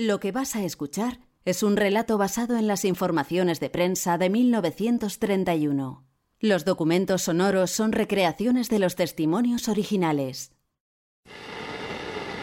Lo 0.00 0.20
que 0.20 0.30
vas 0.30 0.54
a 0.54 0.62
escuchar 0.62 1.18
es 1.44 1.64
un 1.64 1.76
relato 1.76 2.18
basado 2.18 2.56
en 2.56 2.68
las 2.68 2.84
informaciones 2.84 3.58
de 3.58 3.68
prensa 3.68 4.16
de 4.16 4.30
1931. 4.30 6.04
Los 6.38 6.64
documentos 6.64 7.22
sonoros 7.22 7.72
son 7.72 7.90
recreaciones 7.90 8.68
de 8.68 8.78
los 8.78 8.94
testimonios 8.94 9.66
originales. 9.66 10.52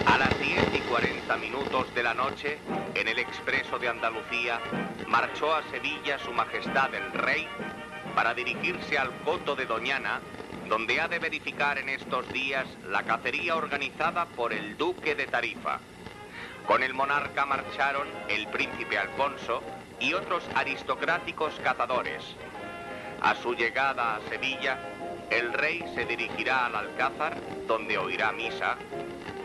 A 0.05 0.17
las 0.17 0.37
10 0.37 0.75
y 0.75 0.79
40 0.79 1.37
minutos 1.37 1.95
de 1.95 2.03
la 2.03 2.13
noche, 2.13 2.57
en 2.93 3.07
el 3.07 3.19
expreso 3.19 3.79
de 3.79 3.87
Andalucía, 3.87 4.59
marchó 5.07 5.55
a 5.55 5.63
Sevilla 5.71 6.19
Su 6.19 6.33
Majestad 6.33 6.93
el 6.93 7.09
Rey 7.13 7.47
para 8.15 8.33
dirigirse 8.33 8.97
al 8.97 9.17
Coto 9.23 9.55
de 9.55 9.65
Doñana, 9.65 10.19
donde 10.67 10.99
ha 10.99 11.07
de 11.07 11.19
verificar 11.19 11.77
en 11.77 11.87
estos 11.87 12.27
días 12.33 12.67
la 12.89 13.03
cacería 13.03 13.55
organizada 13.55 14.25
por 14.25 14.51
el 14.51 14.75
Duque 14.75 15.15
de 15.15 15.27
Tarifa. 15.27 15.79
Con 16.67 16.81
el 16.81 16.93
monarca 16.93 17.45
marcharon 17.45 18.07
el 18.27 18.47
príncipe 18.47 18.97
Alfonso 18.97 19.61
y 19.99 20.13
otros 20.13 20.43
aristocráticos 20.55 21.53
cazadores. 21.63 22.23
A 23.21 23.35
su 23.35 23.53
llegada 23.53 24.15
a 24.15 24.21
Sevilla, 24.29 24.79
el 25.29 25.53
rey 25.53 25.83
se 25.93 26.05
dirigirá 26.05 26.65
al 26.65 26.75
Alcázar, 26.75 27.37
donde 27.67 27.97
oirá 27.97 28.31
misa, 28.31 28.77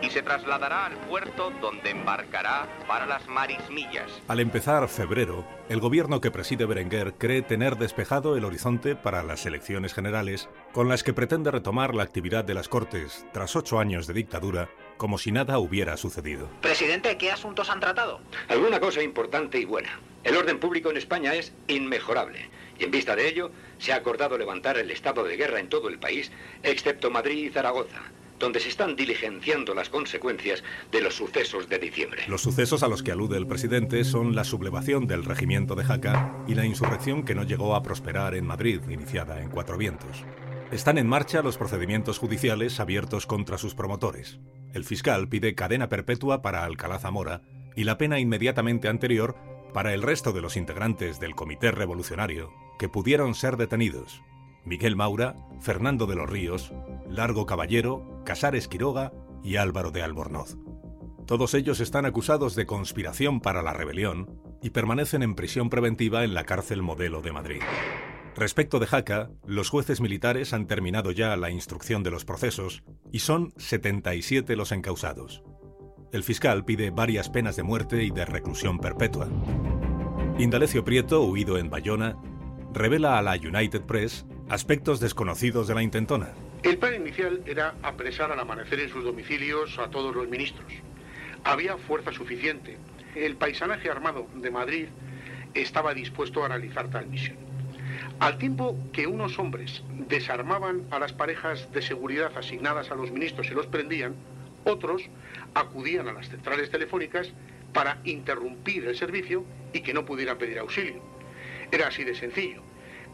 y 0.03 0.09
se 0.11 0.23
trasladará 0.23 0.87
al 0.87 0.97
puerto 0.97 1.51
donde 1.61 1.91
embarcará 1.91 2.67
para 2.87 3.07
las 3.07 3.27
marismillas. 3.29 4.11
Al 4.29 4.41
empezar 4.41 4.89
febrero, 4.89 5.45
el 5.69 5.81
gobierno 5.81 6.21
que 6.21 6.31
preside 6.31 6.65
Berenguer 6.65 7.15
cree 7.15 7.43
tener 7.43 7.77
despejado 7.77 8.37
el 8.37 8.45
horizonte 8.45 8.97
para 8.97 9.23
las 9.23 9.45
elecciones 9.45 9.93
generales, 9.93 10.49
con 10.73 10.89
las 10.89 11.03
que 11.03 11.13
pretende 11.13 11.51
retomar 11.51 11.95
la 11.95 12.03
actividad 12.03 12.45
de 12.45 12.55
las 12.55 12.69
Cortes 12.69 13.27
tras 13.33 13.57
ocho 13.57 13.79
años 13.79 14.07
de 14.07 14.15
dictadura 14.15 14.69
como 15.01 15.17
si 15.17 15.33
nada 15.33 15.59
hubiera 15.59 15.97
sucedido. 15.97 16.51
Presidente, 16.61 17.17
¿qué 17.17 17.31
asuntos 17.31 17.71
han 17.71 17.81
tratado? 17.81 18.21
Alguna 18.49 18.81
cosa 18.81 19.03
importante 19.03 19.59
y 19.59 19.65
buena. 19.65 19.99
El 20.25 20.37
orden 20.37 20.61
público 20.61 20.91
en 20.91 20.99
España 20.99 21.35
es 21.35 21.55
inmejorable. 21.69 22.51
Y 22.79 22.85
en 22.85 22.91
vista 22.91 23.17
de 23.17 23.27
ello, 23.27 23.51
se 23.79 23.95
ha 23.95 23.97
acordado 23.97 24.37
levantar 24.37 24.77
el 24.77 24.91
estado 24.91 25.25
de 25.25 25.39
guerra 25.39 25.59
en 25.59 25.71
todo 25.71 25.89
el 25.89 25.99
país, 25.99 26.31
excepto 26.63 27.11
Madrid 27.11 27.47
y 27.47 27.49
Zaragoza, 27.49 28.03
donde 28.39 28.61
se 28.61 28.69
están 28.69 28.95
diligenciando 28.95 29.75
las 29.75 29.89
consecuencias 29.89 30.63
de 30.93 31.01
los 31.01 31.15
sucesos 31.15 31.67
de 31.71 31.79
diciembre. 31.79 32.25
Los 32.29 32.43
sucesos 32.43 32.83
a 32.83 32.89
los 32.89 33.03
que 33.03 33.13
alude 33.13 33.39
el 33.39 33.47
presidente 33.47 34.05
son 34.05 34.37
la 34.37 34.45
sublevación 34.45 35.07
del 35.07 35.25
regimiento 35.25 35.77
de 35.77 35.85
Jaca 35.85 36.45
y 36.47 36.55
la 36.55 36.67
insurrección 36.67 37.25
que 37.25 37.35
no 37.35 37.45
llegó 37.45 37.75
a 37.75 37.83
prosperar 37.83 38.35
en 38.35 38.47
Madrid, 38.47 38.83
iniciada 38.91 39.41
en 39.41 39.49
Cuatro 39.49 39.79
Vientos. 39.79 40.27
Están 40.71 40.99
en 40.99 41.07
marcha 41.07 41.41
los 41.41 41.57
procedimientos 41.57 42.19
judiciales 42.19 42.79
abiertos 42.81 43.27
contra 43.27 43.57
sus 43.57 43.75
promotores. 43.75 44.39
El 44.73 44.85
fiscal 44.85 45.29
pide 45.29 45.55
cadena 45.55 45.89
perpetua 45.89 46.43
para 46.43 46.65
Alcalá 46.65 46.99
Zamora 46.99 47.43
y 47.77 47.85
la 47.85 47.99
pena 47.99 48.19
inmediatamente 48.19 48.89
anterior 48.89 49.37
para 49.73 49.95
el 49.95 50.03
resto 50.03 50.33
de 50.33 50.41
los 50.41 50.57
integrantes 50.57 51.21
del 51.21 51.35
Comité 51.35 51.71
Revolucionario 51.71 52.53
que 52.79 52.89
pudieron 52.89 53.35
ser 53.35 53.57
detenidos. 53.57 54.23
Miguel 54.65 54.97
Maura, 54.97 55.37
Fernando 55.61 56.07
de 56.07 56.17
los 56.17 56.29
Ríos, 56.29 56.73
Largo 57.09 57.47
Caballero, 57.47 58.23
Casares 58.25 58.69
Quiroga 58.69 59.13
y 59.43 59.57
Álvaro 59.57 59.91
de 59.91 60.03
Albornoz. 60.03 60.57
Todos 61.27 61.55
ellos 61.55 61.81
están 61.81 62.07
acusados 62.07 62.55
de 62.55 62.67
conspiración 62.67 63.41
para 63.41 63.63
la 63.63 63.73
rebelión 63.73 64.41
y 64.63 64.71
permanecen 64.71 65.23
en 65.23 65.35
prisión 65.35 65.71
preventiva 65.71 66.25
en 66.25 66.35
la 66.35 66.45
cárcel 66.45 66.83
modelo 66.83 67.23
de 67.23 67.33
Madrid. 67.33 67.61
Respecto 68.37 68.79
de 68.79 68.87
Jaca, 68.87 69.31
los 69.45 69.69
jueces 69.71 70.01
militares 70.01 70.53
han 70.53 70.67
terminado 70.67 71.11
ya 71.11 71.37
la 71.37 71.51
instrucción 71.51 72.03
de 72.03 72.11
los 72.11 72.25
procesos 72.25 72.83
y 73.13 73.19
son 73.19 73.53
77 73.57 74.57
los 74.57 74.73
encausados. 74.73 75.43
El 76.13 76.23
fiscal 76.25 76.65
pide 76.65 76.91
varias 76.91 77.29
penas 77.29 77.57
de 77.57 77.63
muerte 77.63 78.03
y 78.03 78.11
de 78.11 78.25
reclusión 78.25 78.79
perpetua. 78.79 79.29
Indalecio 80.39 80.85
Prieto, 80.85 81.23
huido 81.23 81.59
en 81.59 81.71
Bayona, 81.71 82.17
revela 82.73 83.19
a 83.19 83.23
la 83.23 83.35
United 83.35 83.83
Press 83.83 84.27
aspectos 84.49 85.01
desconocidos 85.01 85.69
de 85.69 85.75
la 85.75 85.83
intentona. 85.83 86.31
El 86.63 86.79
plan 86.79 86.95
inicial 86.95 87.43
era 87.47 87.75
apresar 87.83 88.33
al 88.33 88.41
amanecer 88.41 88.81
en 88.81 88.89
sus 88.89 89.05
domicilios 89.05 89.79
a 89.79 89.91
todos 89.91 90.15
los 90.15 90.29
ministros. 90.29 90.73
Había 91.45 91.77
fuerza 91.77 92.13
suficiente. 92.13 92.79
El 93.15 93.37
paisanaje 93.37 93.91
armado 93.91 94.27
de 94.35 94.51
Madrid 94.51 94.87
estaba 95.55 95.95
dispuesto 95.95 96.45
a 96.45 96.49
realizar 96.49 96.91
tal 96.91 97.07
misión. 97.07 97.50
Al 98.19 98.39
tiempo 98.39 98.77
que 98.93 99.07
unos 99.07 99.39
hombres 99.39 99.83
desarmaban 100.09 100.87
a 100.91 100.99
las 100.99 101.13
parejas 101.13 101.73
de 101.73 101.83
seguridad 101.83 102.37
asignadas 102.37 102.91
a 102.91 102.95
los 102.95 103.11
ministros 103.11 103.51
y 103.51 103.55
los 103.55 103.67
prendían, 103.67 104.15
otros 104.65 105.03
acudían 105.55 106.09
a 106.09 106.13
las 106.13 106.29
centrales 106.29 106.71
telefónicas 106.71 107.33
para 107.73 107.99
interrumpir 108.05 108.87
el 108.87 108.97
servicio 108.97 109.45
y 109.73 109.81
que 109.81 109.95
no 109.95 110.05
pudieran 110.05 110.39
pedir 110.39 110.59
auxilio. 110.59 111.01
Era 111.71 111.89
así 111.89 112.05
de 112.05 112.15
sencillo. 112.15 112.63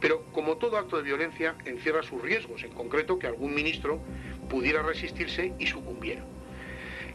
Pero 0.01 0.25
como 0.33 0.57
todo 0.57 0.77
acto 0.77 0.97
de 0.97 1.03
violencia 1.03 1.55
encierra 1.65 2.03
sus 2.03 2.21
riesgos, 2.21 2.63
en 2.63 2.73
concreto 2.73 3.19
que 3.19 3.27
algún 3.27 3.55
ministro 3.55 4.01
pudiera 4.49 4.83
resistirse 4.83 5.55
y 5.59 5.67
sucumbiera. 5.67 6.23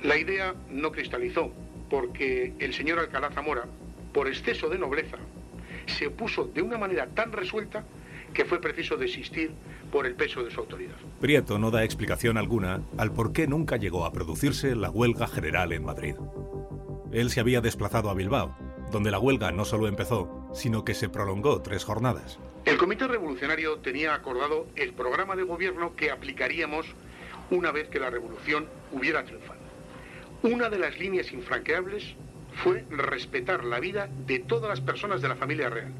La 0.02 0.18
idea 0.18 0.56
no 0.70 0.92
cristalizó 0.92 1.52
porque 1.90 2.54
el 2.60 2.74
señor 2.74 3.00
Alcalá 3.00 3.32
Zamora, 3.32 3.66
por 4.14 4.28
exceso 4.28 4.70
de 4.70 4.80
nobleza, 4.80 5.18
se 5.92 6.08
opuso 6.08 6.46
de 6.46 6.62
una 6.62 6.78
manera 6.78 7.08
tan 7.08 7.32
resuelta 7.32 7.84
que 8.34 8.46
fue 8.46 8.62
preciso 8.62 8.98
desistir 8.98 9.52
por 9.92 10.06
el 10.06 10.16
peso 10.16 10.44
de 10.44 10.52
su 10.52 10.62
autoridad. 10.62 10.96
Prieto 11.20 11.60
no 11.60 11.70
da 11.70 11.84
explicación 11.84 12.38
alguna 12.38 12.82
al 12.98 13.12
por 13.12 13.34
qué 13.34 13.48
nunca 13.48 13.78
llegó 13.78 14.06
a 14.06 14.14
producirse 14.14 14.76
la 14.76 14.90
huelga 14.90 15.28
general 15.28 15.74
en 15.74 15.84
Madrid. 15.84 16.16
Él 17.12 17.30
se 17.30 17.42
había 17.42 17.60
desplazado 17.60 18.10
a 18.10 18.14
Bilbao, 18.14 18.56
donde 18.92 19.12
la 19.12 19.20
huelga 19.20 19.52
no 19.52 19.66
solo 19.66 19.88
empezó, 19.88 20.50
sino 20.54 20.86
que 20.86 20.94
se 20.94 21.10
prolongó 21.10 21.62
tres 21.62 21.84
jornadas. 21.84 22.40
El 22.64 22.78
Comité 22.78 23.08
Revolucionario 23.08 23.80
tenía 23.80 24.14
acordado 24.14 24.68
el 24.76 24.94
programa 24.94 25.36
de 25.36 25.44
gobierno 25.44 25.96
que 25.96 26.12
aplicaríamos 26.12 26.86
una 27.50 27.72
vez 27.72 27.90
que 27.90 28.00
la 28.00 28.10
revolución 28.10 28.68
hubiera 28.92 29.26
triunfado. 29.26 29.60
Una 30.44 30.70
de 30.70 30.80
las 30.80 30.98
líneas 30.98 31.32
infranqueables 31.34 32.16
fue 32.56 32.86
respetar 32.90 33.64
la 33.64 33.80
vida 33.80 34.10
de 34.28 34.40
todas 34.40 34.70
las 34.70 34.82
personas 34.82 35.22
de 35.22 35.30
la 35.30 35.36
familia 35.36 35.70
real. 35.70 35.92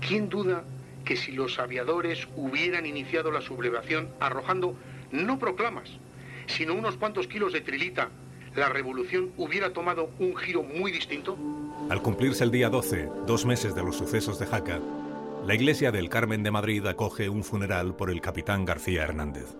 ¿Quién 0.00 0.28
duda 0.28 0.64
que 1.04 1.16
si 1.16 1.32
los 1.32 1.58
aviadores 1.58 2.26
hubieran 2.36 2.86
iniciado 2.86 3.30
la 3.30 3.40
sublevación 3.40 4.08
arrojando 4.20 4.74
no 5.12 5.38
proclamas, 5.38 5.90
sino 6.46 6.74
unos 6.74 6.96
cuantos 6.96 7.26
kilos 7.26 7.52
de 7.52 7.60
trilita, 7.60 8.10
la 8.54 8.68
revolución 8.68 9.32
hubiera 9.36 9.72
tomado 9.72 10.10
un 10.18 10.36
giro 10.36 10.62
muy 10.62 10.92
distinto? 10.92 11.36
Al 11.90 12.02
cumplirse 12.02 12.44
el 12.44 12.50
día 12.50 12.70
12, 12.70 13.08
dos 13.26 13.44
meses 13.44 13.74
de 13.74 13.82
los 13.82 13.96
sucesos 13.96 14.38
de 14.38 14.46
Jaca, 14.46 14.80
la 15.46 15.54
iglesia 15.54 15.92
del 15.92 16.08
Carmen 16.08 16.42
de 16.42 16.50
Madrid 16.50 16.86
acoge 16.86 17.28
un 17.28 17.44
funeral 17.44 17.94
por 17.94 18.10
el 18.10 18.20
capitán 18.22 18.64
García 18.64 19.02
Hernández. 19.02 19.56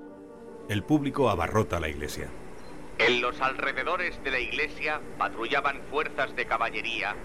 El 0.69 0.83
público 0.83 1.29
abarrota 1.29 1.79
la 1.79 1.91
iglesia. 1.91 2.31
En 2.99 3.21
los 3.21 3.41
alrededores 3.41 4.23
de 4.23 4.31
la 4.31 4.39
iglesia 4.39 5.01
patrullaban 5.19 5.83
fuerzas 5.91 6.35
de 6.37 6.47
caballería 6.47 7.17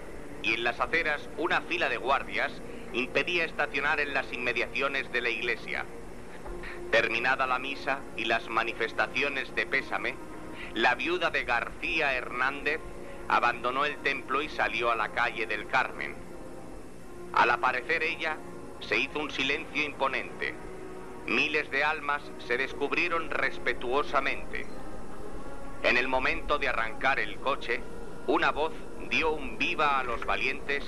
y 0.42 0.54
en 0.54 0.64
las 0.64 0.80
aceras 0.80 1.28
una 1.36 1.60
fila 1.62 1.88
de 1.88 1.96
guardias 1.96 2.52
impedía 2.92 3.44
estacionar 3.44 4.00
en 4.00 4.12
las 4.12 4.32
inmediaciones 4.32 5.10
de 5.12 5.20
la 5.20 5.30
iglesia. 5.30 5.84
Terminada 6.90 7.46
la 7.46 7.60
misa 7.60 8.00
y 8.16 8.24
las 8.24 8.48
manifestaciones 8.48 9.54
de 9.54 9.64
pésame, 9.66 10.16
la 10.74 10.96
viuda 10.96 11.30
de 11.30 11.44
García 11.44 12.14
Hernández 12.14 12.80
abandonó 13.28 13.84
el 13.84 13.96
templo 13.98 14.42
y 14.42 14.48
salió 14.48 14.90
a 14.90 14.96
la 14.96 15.10
calle 15.10 15.46
del 15.46 15.68
Carmen. 15.68 16.16
Al 17.32 17.48
aparecer 17.50 18.02
ella, 18.02 18.36
se 18.80 18.98
hizo 18.98 19.20
un 19.20 19.30
silencio 19.30 19.84
imponente. 19.84 20.52
Miles 21.26 21.70
de 21.70 21.84
almas 21.84 22.22
se 22.48 22.56
descubrieron 22.56 23.30
respetuosamente. 23.30 24.66
En 25.82 25.96
el 25.96 26.08
momento 26.08 26.58
de 26.58 26.68
arrancar 26.68 27.18
el 27.18 27.36
coche, 27.36 27.80
una 28.26 28.50
voz 28.50 28.72
dio 29.08 29.32
un 29.32 29.58
viva 29.58 29.98
a 29.98 30.04
los 30.04 30.24
valientes 30.24 30.84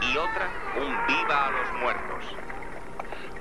y 0.00 0.16
otra 0.16 0.50
un 0.76 1.06
viva 1.06 1.48
a 1.48 1.50
los 1.50 1.80
muertos. 1.80 2.24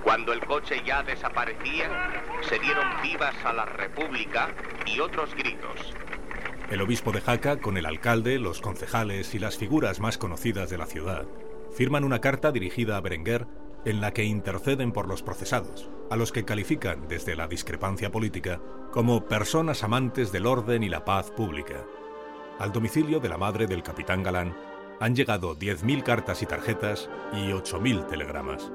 Cuando 0.03 0.33
el 0.33 0.39
coche 0.45 0.81
ya 0.85 1.03
desaparecía, 1.03 2.11
se 2.41 2.59
dieron 2.59 2.87
vivas 3.01 3.35
a 3.43 3.53
la 3.53 3.65
República 3.65 4.49
y 4.85 4.99
otros 4.99 5.33
gritos. 5.35 5.93
El 6.69 6.81
obispo 6.81 7.11
de 7.11 7.21
Jaca, 7.21 7.57
con 7.57 7.77
el 7.77 7.85
alcalde, 7.85 8.39
los 8.39 8.59
concejales 8.59 9.35
y 9.35 9.39
las 9.39 9.57
figuras 9.57 9.99
más 9.99 10.17
conocidas 10.17 10.69
de 10.69 10.77
la 10.77 10.85
ciudad, 10.85 11.25
firman 11.75 12.03
una 12.03 12.19
carta 12.19 12.51
dirigida 12.51 12.97
a 12.97 13.01
Berenguer 13.01 13.47
en 13.85 14.01
la 14.01 14.11
que 14.11 14.23
interceden 14.23 14.91
por 14.91 15.07
los 15.07 15.23
procesados, 15.23 15.89
a 16.09 16.15
los 16.15 16.31
que 16.31 16.45
califican 16.45 17.07
desde 17.07 17.35
la 17.35 17.47
discrepancia 17.47 18.11
política 18.11 18.61
como 18.91 19.25
personas 19.25 19.83
amantes 19.83 20.31
del 20.31 20.45
orden 20.45 20.83
y 20.83 20.89
la 20.89 21.05
paz 21.05 21.31
pública. 21.31 21.85
Al 22.59 22.71
domicilio 22.71 23.19
de 23.19 23.29
la 23.29 23.37
madre 23.37 23.67
del 23.67 23.83
capitán 23.83 24.23
Galán 24.23 24.55
han 24.99 25.15
llegado 25.15 25.55
10.000 25.55 26.03
cartas 26.03 26.41
y 26.41 26.45
tarjetas 26.45 27.09
y 27.33 27.51
8.000 27.51 28.07
telegramas. 28.07 28.71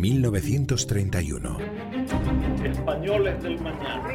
1931. 0.00 1.58
Españoles 2.64 3.42
del 3.42 3.60
mañana. 3.60 4.08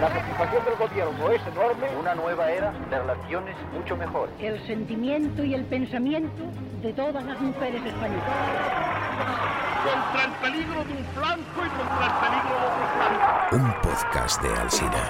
La 0.00 0.08
satisfacción 0.08 0.64
del 0.64 0.74
gobierno 0.74 1.30
es 1.30 1.40
enorme. 1.46 1.86
Una 2.00 2.14
nueva 2.16 2.50
era 2.50 2.72
de 2.90 2.98
relaciones 2.98 3.54
mucho 3.72 3.96
mejor. 3.96 4.28
El 4.40 4.60
sentimiento 4.66 5.44
y 5.44 5.54
el 5.54 5.64
pensamiento 5.66 6.42
de 6.82 6.92
todas 6.92 7.24
las 7.24 7.40
mujeres 7.40 7.80
españolas. 7.84 8.24
Contra 9.84 10.24
el 10.24 10.32
peligro 10.42 10.84
de 10.84 10.92
un 10.92 11.04
flanco 11.14 11.64
y 11.64 11.68
contra 11.68 12.06
el 12.06 12.12
peligro 12.24 12.54
de 12.58 12.66
otro 12.66 12.84
flanco. 12.96 13.56
Un 13.56 13.72
podcast 13.82 14.42
de 14.42 14.48
Alsina. 14.58 15.02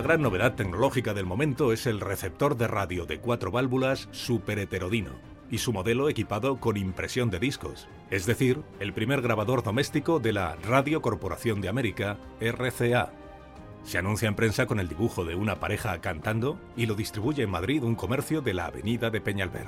La 0.00 0.04
gran 0.04 0.22
novedad 0.22 0.54
tecnológica 0.54 1.12
del 1.12 1.26
momento 1.26 1.74
es 1.74 1.84
el 1.84 2.00
receptor 2.00 2.56
de 2.56 2.66
radio 2.66 3.04
de 3.04 3.18
cuatro 3.18 3.50
válvulas 3.50 4.08
superheterodino 4.12 5.10
y 5.50 5.58
su 5.58 5.74
modelo 5.74 6.08
equipado 6.08 6.58
con 6.58 6.78
impresión 6.78 7.28
de 7.28 7.38
discos, 7.38 7.86
es 8.08 8.24
decir, 8.24 8.62
el 8.80 8.94
primer 8.94 9.20
grabador 9.20 9.62
doméstico 9.62 10.18
de 10.18 10.32
la 10.32 10.56
Radio 10.56 11.02
Corporación 11.02 11.60
de 11.60 11.68
América, 11.68 12.16
RCA. 12.40 13.12
Se 13.84 13.98
anuncia 13.98 14.26
en 14.26 14.36
prensa 14.36 14.64
con 14.64 14.80
el 14.80 14.88
dibujo 14.88 15.26
de 15.26 15.34
una 15.34 15.60
pareja 15.60 16.00
cantando 16.00 16.58
y 16.78 16.86
lo 16.86 16.94
distribuye 16.94 17.42
en 17.42 17.50
Madrid 17.50 17.82
un 17.82 17.94
comercio 17.94 18.40
de 18.40 18.54
la 18.54 18.64
avenida 18.64 19.10
de 19.10 19.20
Peñalver. 19.20 19.66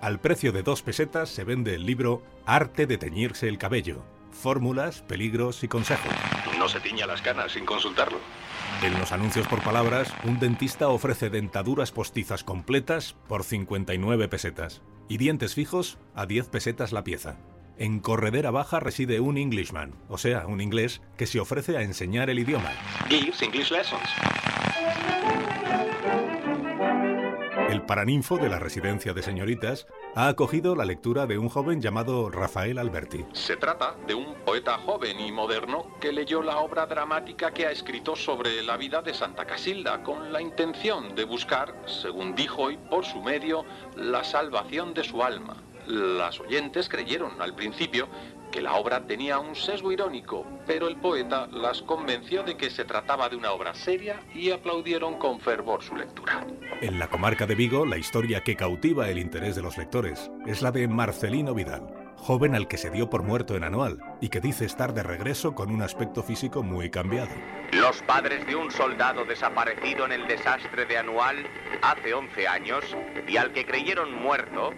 Al 0.00 0.18
precio 0.18 0.50
de 0.50 0.64
dos 0.64 0.82
pesetas 0.82 1.28
se 1.28 1.44
vende 1.44 1.76
el 1.76 1.86
libro 1.86 2.24
Arte 2.44 2.88
de 2.88 2.98
teñirse 2.98 3.46
el 3.46 3.56
cabello, 3.56 4.02
fórmulas, 4.32 5.02
peligros 5.02 5.62
y 5.64 5.68
consejos. 5.68 6.12
No 6.58 6.68
se 6.68 6.80
tiña 6.80 7.06
las 7.06 7.22
canas 7.22 7.52
sin 7.52 7.64
consultarlo. 7.64 8.18
En 8.82 8.98
los 8.98 9.12
anuncios 9.12 9.46
por 9.46 9.62
palabras, 9.62 10.12
un 10.24 10.38
dentista 10.38 10.88
ofrece 10.88 11.28
dentaduras 11.28 11.92
postizas 11.92 12.44
completas 12.44 13.14
por 13.28 13.44
59 13.44 14.28
pesetas 14.28 14.80
y 15.08 15.18
dientes 15.18 15.54
fijos 15.54 15.98
a 16.14 16.26
10 16.26 16.48
pesetas 16.48 16.92
la 16.92 17.04
pieza. 17.04 17.36
En 17.76 18.00
Corredera 18.00 18.50
Baja 18.50 18.78
reside 18.78 19.20
un 19.20 19.38
Englishman, 19.38 19.94
o 20.08 20.18
sea, 20.18 20.46
un 20.46 20.60
inglés 20.60 21.00
que 21.16 21.26
se 21.26 21.40
ofrece 21.40 21.76
a 21.76 21.82
enseñar 21.82 22.30
el 22.30 22.38
idioma. 22.38 22.70
Gives 23.08 23.42
English 23.42 23.70
lessons. 23.70 24.08
El 27.70 27.82
paraninfo 27.82 28.36
de 28.36 28.48
la 28.48 28.58
residencia 28.58 29.12
de 29.12 29.22
señoritas 29.22 29.86
ha 30.16 30.26
acogido 30.26 30.74
la 30.74 30.84
lectura 30.84 31.28
de 31.28 31.38
un 31.38 31.48
joven 31.48 31.80
llamado 31.80 32.28
Rafael 32.28 32.78
Alberti. 32.78 33.24
Se 33.32 33.56
trata 33.56 33.94
de 34.08 34.14
un 34.14 34.34
poeta 34.44 34.76
joven 34.78 35.20
y 35.20 35.30
moderno 35.30 35.86
que 36.00 36.10
leyó 36.10 36.42
la 36.42 36.58
obra 36.58 36.86
dramática 36.86 37.52
que 37.52 37.66
ha 37.66 37.70
escrito 37.70 38.16
sobre 38.16 38.64
la 38.64 38.76
vida 38.76 39.02
de 39.02 39.14
Santa 39.14 39.44
Casilda 39.44 40.02
con 40.02 40.32
la 40.32 40.42
intención 40.42 41.14
de 41.14 41.22
buscar, 41.22 41.72
según 41.86 42.34
dijo 42.34 42.72
y 42.72 42.76
por 42.76 43.04
su 43.04 43.22
medio, 43.22 43.64
la 43.94 44.24
salvación 44.24 44.92
de 44.92 45.04
su 45.04 45.22
alma. 45.22 45.62
Las 45.86 46.40
oyentes 46.40 46.88
creyeron 46.88 47.40
al 47.40 47.54
principio 47.54 48.08
que 48.50 48.60
la 48.60 48.74
obra 48.74 49.06
tenía 49.06 49.38
un 49.38 49.54
sesgo 49.54 49.92
irónico, 49.92 50.46
pero 50.66 50.88
el 50.88 50.96
poeta 50.96 51.46
las 51.48 51.82
convenció 51.82 52.42
de 52.42 52.56
que 52.56 52.70
se 52.70 52.84
trataba 52.84 53.28
de 53.28 53.36
una 53.36 53.52
obra 53.52 53.74
seria 53.74 54.20
y 54.34 54.50
aplaudieron 54.50 55.18
con 55.18 55.40
fervor 55.40 55.82
su 55.82 55.96
lectura. 55.96 56.46
En 56.80 56.98
la 56.98 57.08
comarca 57.08 57.46
de 57.46 57.54
Vigo, 57.54 57.86
la 57.86 57.98
historia 57.98 58.42
que 58.42 58.56
cautiva 58.56 59.08
el 59.08 59.18
interés 59.18 59.56
de 59.56 59.62
los 59.62 59.76
lectores 59.76 60.30
es 60.46 60.62
la 60.62 60.72
de 60.72 60.88
Marcelino 60.88 61.54
Vidal, 61.54 61.99
joven 62.20 62.54
al 62.54 62.68
que 62.68 62.76
se 62.76 62.90
dio 62.90 63.08
por 63.08 63.22
muerto 63.22 63.56
en 63.56 63.64
Anual 63.64 63.98
y 64.20 64.28
que 64.28 64.40
dice 64.40 64.64
estar 64.64 64.92
de 64.92 65.02
regreso 65.02 65.54
con 65.54 65.70
un 65.70 65.82
aspecto 65.82 66.22
físico 66.22 66.62
muy 66.62 66.90
cambiado. 66.90 67.30
Los 67.72 68.02
padres 68.02 68.46
de 68.46 68.54
un 68.54 68.70
soldado 68.70 69.24
desaparecido 69.24 70.04
en 70.04 70.12
el 70.12 70.28
desastre 70.28 70.84
de 70.86 70.98
Anual 70.98 71.46
hace 71.82 72.12
11 72.12 72.46
años 72.46 72.84
y 73.26 73.36
al 73.36 73.52
que 73.52 73.64
creyeron 73.64 74.14
muerto, 74.14 74.72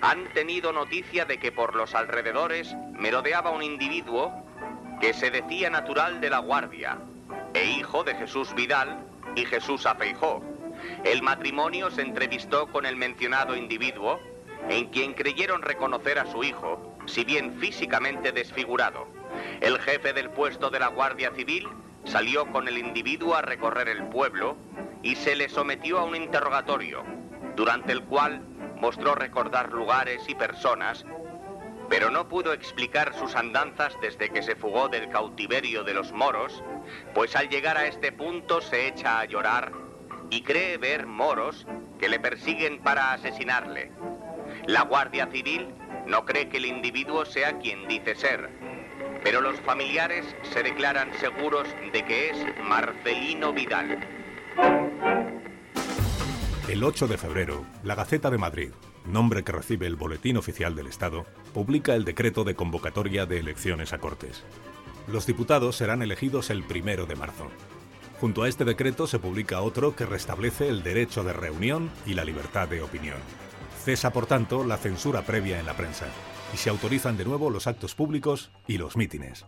han 0.00 0.24
tenido 0.32 0.72
noticia 0.72 1.26
de 1.26 1.38
que 1.38 1.52
por 1.52 1.76
los 1.76 1.94
alrededores 1.94 2.74
merodeaba 2.92 3.50
un 3.50 3.62
individuo 3.62 4.32
que 5.00 5.12
se 5.12 5.30
decía 5.30 5.68
natural 5.68 6.20
de 6.20 6.30
la 6.30 6.38
Guardia 6.38 6.98
e 7.52 7.64
hijo 7.64 8.04
de 8.04 8.14
Jesús 8.14 8.54
Vidal 8.54 9.04
y 9.34 9.44
Jesús 9.44 9.84
Afeijó. 9.86 10.42
El 11.04 11.22
matrimonio 11.22 11.90
se 11.90 12.02
entrevistó 12.02 12.66
con 12.68 12.86
el 12.86 12.96
mencionado 12.96 13.54
individuo 13.56 14.18
en 14.68 14.86
quien 14.86 15.14
creyeron 15.14 15.62
reconocer 15.62 16.18
a 16.18 16.26
su 16.26 16.42
hijo, 16.44 16.96
si 17.06 17.24
bien 17.24 17.54
físicamente 17.58 18.32
desfigurado. 18.32 19.06
El 19.60 19.78
jefe 19.78 20.12
del 20.12 20.30
puesto 20.30 20.70
de 20.70 20.80
la 20.80 20.88
Guardia 20.88 21.32
Civil 21.34 21.68
salió 22.04 22.46
con 22.52 22.68
el 22.68 22.78
individuo 22.78 23.34
a 23.34 23.42
recorrer 23.42 23.88
el 23.88 24.04
pueblo 24.08 24.56
y 25.02 25.14
se 25.16 25.36
le 25.36 25.48
sometió 25.48 25.98
a 25.98 26.04
un 26.04 26.16
interrogatorio, 26.16 27.04
durante 27.54 27.92
el 27.92 28.02
cual 28.04 28.42
mostró 28.80 29.14
recordar 29.14 29.72
lugares 29.72 30.22
y 30.28 30.34
personas, 30.34 31.04
pero 31.88 32.10
no 32.10 32.28
pudo 32.28 32.52
explicar 32.52 33.14
sus 33.14 33.34
andanzas 33.36 33.94
desde 34.00 34.30
que 34.30 34.42
se 34.42 34.56
fugó 34.56 34.88
del 34.88 35.08
cautiverio 35.08 35.84
de 35.84 35.94
los 35.94 36.12
moros, 36.12 36.62
pues 37.14 37.36
al 37.36 37.48
llegar 37.48 37.76
a 37.76 37.86
este 37.86 38.12
punto 38.12 38.60
se 38.60 38.88
echa 38.88 39.20
a 39.20 39.24
llorar 39.24 39.72
y 40.30 40.42
cree 40.42 40.76
ver 40.78 41.06
moros 41.06 41.66
que 41.98 42.08
le 42.08 42.18
persiguen 42.18 42.80
para 42.80 43.12
asesinarle. 43.12 43.92
La 44.66 44.82
Guardia 44.82 45.28
Civil 45.30 45.68
no 46.08 46.24
cree 46.24 46.48
que 46.48 46.56
el 46.56 46.66
individuo 46.66 47.24
sea 47.24 47.56
quien 47.58 47.86
dice 47.86 48.16
ser, 48.16 48.50
pero 49.22 49.40
los 49.40 49.60
familiares 49.60 50.24
se 50.42 50.64
declaran 50.64 51.08
seguros 51.20 51.68
de 51.92 52.04
que 52.04 52.30
es 52.30 52.36
Marcelino 52.64 53.52
Vidal. 53.52 54.00
El 56.68 56.82
8 56.82 57.06
de 57.06 57.16
febrero, 57.16 57.64
la 57.84 57.94
Gaceta 57.94 58.28
de 58.28 58.38
Madrid, 58.38 58.70
nombre 59.04 59.44
que 59.44 59.52
recibe 59.52 59.86
el 59.86 59.94
Boletín 59.94 60.36
Oficial 60.36 60.74
del 60.74 60.88
Estado, 60.88 61.26
publica 61.54 61.94
el 61.94 62.04
decreto 62.04 62.42
de 62.42 62.56
convocatoria 62.56 63.24
de 63.24 63.38
elecciones 63.38 63.92
a 63.92 63.98
Cortes. 63.98 64.42
Los 65.06 65.26
diputados 65.26 65.76
serán 65.76 66.02
elegidos 66.02 66.50
el 66.50 66.64
primero 66.64 67.06
de 67.06 67.14
marzo. 67.14 67.52
Junto 68.20 68.42
a 68.42 68.48
este 68.48 68.64
decreto 68.64 69.06
se 69.06 69.20
publica 69.20 69.60
otro 69.60 69.94
que 69.94 70.06
restablece 70.06 70.68
el 70.68 70.82
derecho 70.82 71.22
de 71.22 71.34
reunión 71.34 71.88
y 72.04 72.14
la 72.14 72.24
libertad 72.24 72.66
de 72.66 72.82
opinión. 72.82 73.18
Cesa, 73.86 74.12
por 74.12 74.26
tanto, 74.26 74.64
la 74.64 74.78
censura 74.78 75.22
previa 75.22 75.60
en 75.60 75.66
la 75.66 75.76
prensa 75.76 76.06
y 76.52 76.56
se 76.56 76.70
autorizan 76.70 77.16
de 77.16 77.24
nuevo 77.24 77.50
los 77.50 77.68
actos 77.68 77.94
públicos 77.94 78.50
y 78.66 78.78
los 78.78 78.96
mítines. 78.96 79.46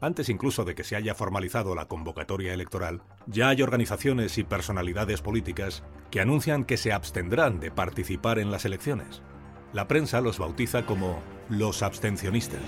Antes 0.00 0.30
incluso 0.30 0.64
de 0.64 0.74
que 0.74 0.82
se 0.82 0.96
haya 0.96 1.14
formalizado 1.14 1.74
la 1.74 1.84
convocatoria 1.84 2.54
electoral, 2.54 3.02
ya 3.26 3.50
hay 3.50 3.60
organizaciones 3.60 4.38
y 4.38 4.44
personalidades 4.44 5.20
políticas 5.20 5.82
que 6.10 6.22
anuncian 6.22 6.64
que 6.64 6.78
se 6.78 6.94
abstendrán 6.94 7.60
de 7.60 7.70
participar 7.70 8.38
en 8.38 8.50
las 8.50 8.64
elecciones. 8.64 9.20
La 9.74 9.86
prensa 9.88 10.22
los 10.22 10.38
bautiza 10.38 10.86
como 10.86 11.20
los 11.50 11.82
abstencionistas. 11.82 12.62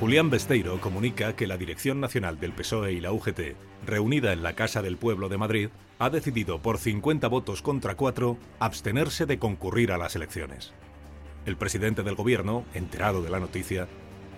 Julián 0.00 0.30
Besteiro 0.30 0.80
comunica 0.80 1.36
que 1.36 1.46
la 1.46 1.58
Dirección 1.58 2.00
Nacional 2.00 2.40
del 2.40 2.50
PSOE 2.54 2.92
y 2.92 3.00
la 3.00 3.12
UGT, 3.12 3.54
reunida 3.86 4.32
en 4.32 4.42
la 4.42 4.56
Casa 4.56 4.82
del 4.82 4.96
Pueblo 4.96 5.28
de 5.28 5.38
Madrid, 5.38 5.68
ha 5.98 6.10
decidido 6.10 6.60
por 6.60 6.78
50 6.78 7.28
votos 7.28 7.62
contra 7.62 7.94
4 7.94 8.36
abstenerse 8.58 9.26
de 9.26 9.38
concurrir 9.38 9.92
a 9.92 9.98
las 9.98 10.16
elecciones. 10.16 10.72
El 11.46 11.56
presidente 11.56 12.02
del 12.02 12.16
gobierno, 12.16 12.64
enterado 12.74 13.22
de 13.22 13.30
la 13.30 13.40
noticia, 13.40 13.88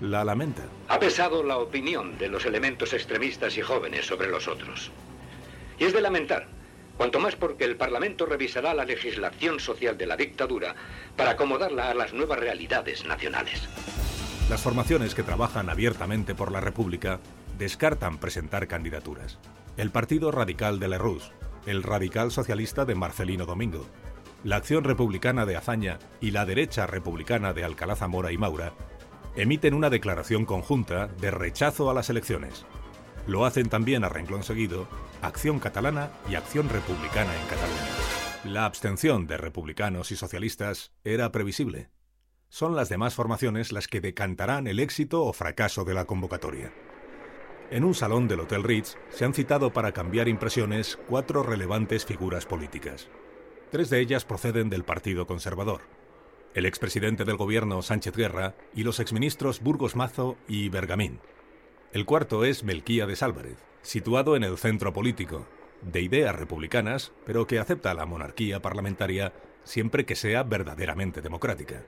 la 0.01 0.25
lamenta. 0.25 0.65
Ha 0.89 1.01
pesado 1.01 1.43
la 1.43 1.59
opinión 1.59 2.19
de 2.19 2.29
los 2.29 2.45
elementos 2.47 2.93
extremistas 2.93 3.57
y 3.57 3.63
jóvenes 3.63 4.07
sobre 4.07 4.29
los 4.29 4.47
otros. 4.47 4.91
Y 5.79 5.85
es 5.85 5.93
de 5.93 6.01
lamentar, 6.01 6.47
cuanto 6.97 7.19
más 7.19 7.35
porque 7.35 7.65
el 7.65 7.77
Parlamento 7.77 8.27
revisará 8.27 8.75
la 8.75 8.85
legislación 8.85 9.59
social 9.59 9.97
de 9.97 10.07
la 10.07 10.17
dictadura 10.17 10.75
para 11.17 11.31
acomodarla 11.31 11.91
a 11.91 11.95
las 11.95 12.13
nuevas 12.13 12.39
realidades 12.39 13.05
nacionales. 13.07 13.69
Las 14.49 14.63
formaciones 14.63 15.15
que 15.15 15.23
trabajan 15.23 15.69
abiertamente 15.69 16.35
por 16.35 16.53
la 16.53 16.61
República 16.61 17.21
descartan 17.59 18.19
presentar 18.19 18.69
candidaturas. 18.69 19.39
El 19.77 19.91
Partido 19.91 20.31
Radical 20.31 20.81
de 20.81 20.89
Lerroux, 20.89 21.23
el 21.67 21.83
Radical 21.83 22.31
Socialista 22.31 22.85
de 22.85 22.95
Marcelino 22.95 23.47
Domingo, 23.47 23.87
la 24.45 24.57
Acción 24.57 24.85
Republicana 24.85 25.47
de 25.47 25.57
Azaña 25.57 25.99
y 26.21 26.31
la 26.31 26.47
Derecha 26.47 26.87
Republicana 26.87 27.53
de 27.53 27.65
Alcalá 27.65 27.97
Zamora 27.97 28.33
y 28.33 28.39
Maura 28.39 28.73
emiten 29.37 29.75
una 29.75 29.91
declaración 29.91 30.45
conjunta 30.45 31.07
de 31.07 31.31
rechazo 31.31 31.91
a 31.91 31.95
las 31.95 32.11
elecciones. 32.11 32.67
Lo 33.27 33.45
hacen 33.45 33.69
también 33.69 34.05
a 34.05 34.09
renglón 34.09 34.43
seguido 34.43 34.89
Acción 35.23 35.61
Catalana 35.61 36.11
y 36.29 36.35
Acción 36.35 36.69
Republicana 36.69 37.33
en 37.35 37.47
Cataluña. 37.47 37.99
La 38.45 38.65
abstención 38.65 39.27
de 39.27 39.37
republicanos 39.37 40.11
y 40.13 40.17
socialistas 40.17 40.93
era 41.05 41.31
previsible. 41.31 41.91
Son 42.49 42.75
las 42.75 42.89
demás 42.89 43.15
formaciones 43.15 43.73
las 43.73 43.89
que 43.89 44.01
decantarán 44.01 44.67
el 44.67 44.81
éxito 44.81 45.25
o 45.25 45.33
fracaso 45.33 45.85
de 45.85 45.95
la 45.95 46.07
convocatoria. 46.07 46.73
En 47.71 47.85
un 47.85 47.95
salón 47.95 48.29
del 48.29 48.41
Hotel 48.41 48.63
Ritz 48.63 48.97
se 49.11 49.27
han 49.27 49.35
citado 49.35 49.75
para 49.75 49.93
cambiar 49.93 50.27
impresiones 50.27 50.99
cuatro 51.07 51.43
relevantes 51.43 52.07
figuras 52.07 52.47
políticas. 52.47 53.09
Tres 53.71 53.91
de 53.91 54.01
ellas 54.01 54.25
proceden 54.25 54.71
del 54.71 54.85
Partido 54.85 55.27
Conservador. 55.27 55.83
El 56.55 56.65
expresidente 56.65 57.27
del 57.27 57.37
gobierno 57.37 57.83
Sánchez 57.83 58.17
Guerra 58.17 58.55
y 58.75 58.85
los 58.85 59.01
exministros 59.01 59.61
Burgos 59.61 59.97
Mazo 59.97 60.39
y 60.49 60.71
Bergamín. 60.71 61.21
El 61.93 62.07
cuarto 62.07 62.47
es 62.47 62.65
Melquía 62.65 63.07
de 63.07 63.19
Álvarez, 63.21 63.59
situado 63.83 64.35
en 64.35 64.45
el 64.45 64.57
centro 64.57 64.95
político, 64.95 65.47
de 65.83 66.01
ideas 66.01 66.35
republicanas, 66.35 67.13
pero 67.27 67.47
que 67.47 67.59
acepta 67.59 67.93
la 67.93 68.07
monarquía 68.07 68.63
parlamentaria 68.63 69.35
siempre 69.65 70.07
que 70.07 70.17
sea 70.17 70.43
verdaderamente 70.43 71.21
democrática. 71.21 71.85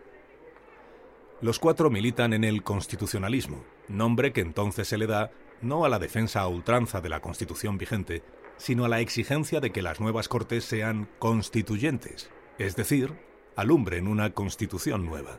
Los 1.41 1.59
cuatro 1.59 1.89
militan 1.89 2.35
en 2.35 2.45
el 2.45 2.63
constitucionalismo, 2.63 3.65
nombre 3.89 4.35
que 4.35 4.43
entonces 4.43 4.87
se 4.87 4.99
le 4.99 5.07
da 5.07 5.31
no 5.63 5.85
a 5.85 5.89
la 5.89 5.99
defensa 5.99 6.41
a 6.41 6.49
ultranza 6.49 7.01
de 7.01 7.09
la 7.09 7.21
Constitución 7.21 7.79
vigente, 7.79 8.23
sino 8.57 8.85
a 8.85 8.89
la 8.89 9.01
exigencia 9.01 9.61
de 9.61 9.71
que 9.71 9.83
las 9.83 10.01
nuevas 10.01 10.29
Cortes 10.29 10.65
sean 10.65 11.09
constituyentes, 11.19 12.31
es 12.59 12.77
decir, 12.77 13.15
alumbren 13.57 14.07
una 14.07 14.31
constitución 14.31 15.07
nueva. 15.07 15.39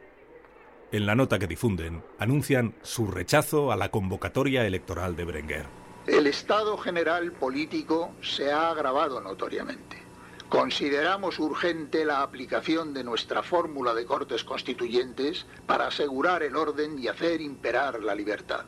En 0.92 1.06
la 1.06 1.16
nota 1.16 1.40
que 1.40 1.48
difunden, 1.48 2.04
anuncian 2.20 2.76
su 2.82 3.08
rechazo 3.08 3.72
a 3.72 3.78
la 3.78 3.92
convocatoria 3.92 4.66
electoral 4.66 5.16
de 5.16 5.26
Berenguer. 5.26 5.66
El 6.08 6.28
estado 6.28 6.78
general 6.78 7.32
político 7.32 8.12
se 8.22 8.52
ha 8.52 8.72
agravado 8.72 9.22
notoriamente. 9.22 10.02
Consideramos 10.50 11.40
urgente 11.40 12.04
la 12.04 12.24
aplicación 12.24 12.94
de 12.94 13.06
nuestra 13.06 13.42
fórmula 13.42 13.94
de 13.94 14.06
cortes 14.06 14.44
constituyentes 14.44 15.46
para 15.66 15.88
asegurar 15.88 16.44
el 16.44 16.58
orden 16.58 17.00
y 17.00 17.08
hacer 17.08 17.40
imperar 17.40 18.04
la 18.04 18.14
libertad. 18.14 18.66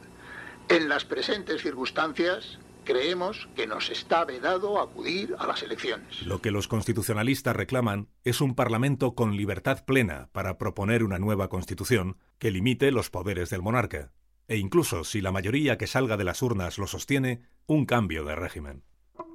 En 0.69 0.89
las 0.89 1.05
presentes 1.05 1.61
circunstancias, 1.61 2.59
creemos 2.83 3.47
que 3.55 3.67
nos 3.67 3.89
está 3.89 4.25
vedado 4.25 4.81
acudir 4.81 5.35
a 5.37 5.47
las 5.47 5.63
elecciones. 5.63 6.21
Lo 6.23 6.41
que 6.41 6.51
los 6.51 6.67
constitucionalistas 6.67 7.55
reclaman 7.55 8.09
es 8.23 8.41
un 8.41 8.55
Parlamento 8.55 9.15
con 9.15 9.35
libertad 9.35 9.85
plena 9.85 10.29
para 10.31 10.57
proponer 10.57 11.03
una 11.03 11.19
nueva 11.19 11.49
Constitución 11.49 12.17
que 12.39 12.51
limite 12.51 12.91
los 12.91 13.09
poderes 13.09 13.49
del 13.49 13.61
monarca, 13.61 14.11
e 14.47 14.57
incluso, 14.57 15.03
si 15.03 15.21
la 15.21 15.31
mayoría 15.31 15.77
que 15.77 15.87
salga 15.87 16.17
de 16.17 16.25
las 16.25 16.41
urnas 16.41 16.77
lo 16.77 16.87
sostiene, 16.87 17.41
un 17.65 17.85
cambio 17.85 18.25
de 18.25 18.35
régimen. 18.35 18.83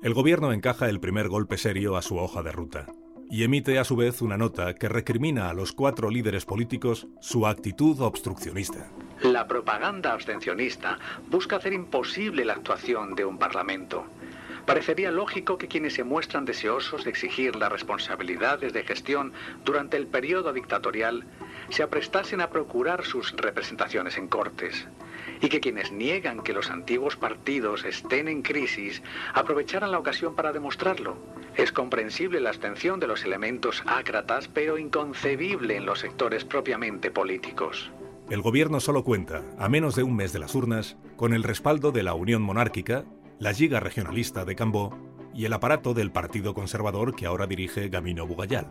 El 0.03 0.15
gobierno 0.15 0.53
encaja 0.53 0.89
el 0.89 1.01
primer 1.01 1.29
golpe 1.29 1.57
serio 1.57 1.97
a 1.97 2.03
su 2.03 2.17
hoja 2.19 2.43
de 2.43 2.53
ruta 2.53 2.87
y 3.31 3.43
emite 3.45 3.79
a 3.79 3.85
su 3.85 3.97
vez 3.97 4.23
una 4.23 4.39
nota 4.39 4.75
que 4.75 4.89
recrimina 4.89 5.51
a 5.51 5.55
los 5.55 5.73
cuatro 5.73 6.11
líderes 6.11 6.45
políticos 6.45 7.09
su 7.21 7.47
actitud 7.47 8.01
obstruccionista. 8.01 8.91
La 9.23 9.49
propaganda 9.49 10.13
abstencionista 10.13 10.99
busca 11.27 11.57
hacer 11.57 11.73
imposible 11.73 12.45
la 12.45 12.53
actuación 12.53 13.17
de 13.17 13.25
un 13.25 13.37
Parlamento. 13.37 14.07
Parecería 14.65 15.11
lógico 15.11 15.59
que 15.59 15.67
quienes 15.67 15.95
se 15.95 16.05
muestran 16.05 16.45
deseosos 16.45 17.03
de 17.03 17.11
exigir 17.11 17.57
las 17.57 17.73
responsabilidades 17.73 18.73
de 18.73 18.85
gestión 18.85 19.33
durante 19.65 19.97
el 19.97 20.07
periodo 20.07 20.53
dictatorial 20.53 21.25
se 21.69 21.83
aprestasen 21.83 22.41
a 22.41 22.51
procurar 22.51 23.05
sus 23.05 23.33
representaciones 23.33 24.17
en 24.19 24.29
cortes 24.29 24.87
y 25.41 25.49
que 25.49 25.61
quienes 25.61 25.91
niegan 25.91 26.43
que 26.43 26.53
los 26.53 26.71
antiguos 26.71 27.17
partidos 27.17 27.85
estén 27.85 28.29
en 28.29 28.43
crisis 28.43 29.03
aprovecharan 29.35 29.91
la 29.91 29.99
ocasión 29.99 30.37
para 30.37 30.53
demostrarlo. 30.53 31.17
Es 31.57 31.73
comprensible 31.73 32.39
la 32.39 32.51
abstención 32.51 33.01
de 33.01 33.09
los 33.09 33.25
elementos 33.25 33.83
ácratas, 33.87 34.47
pero 34.47 34.79
inconcebible 34.79 35.77
en 35.77 35.87
los 35.87 35.99
sectores 35.99 36.45
propiamente 36.45 37.11
políticos. 37.11 37.91
El 38.31 38.43
gobierno 38.43 38.79
solo 38.79 39.05
cuenta, 39.05 39.43
a 39.59 39.71
menos 39.71 39.95
de 39.97 40.03
un 40.03 40.15
mes 40.15 40.35
de 40.35 40.39
las 40.39 40.55
urnas, 40.55 40.99
con 41.17 41.33
el 41.33 41.43
respaldo 41.43 41.93
de 41.93 42.03
la 42.03 42.13
Unión 42.13 42.43
Monárquica, 42.43 43.07
la 43.39 43.53
Liga 43.53 43.81
Regionalista 43.81 44.45
de 44.45 44.55
Cambó 44.55 44.95
y 45.33 45.47
el 45.47 45.53
aparato 45.55 45.95
del 45.95 46.13
Partido 46.13 46.53
Conservador 46.53 47.17
que 47.17 47.25
ahora 47.25 47.47
dirige 47.47 47.89
Gamino 47.89 48.27
Bugayal. 48.27 48.67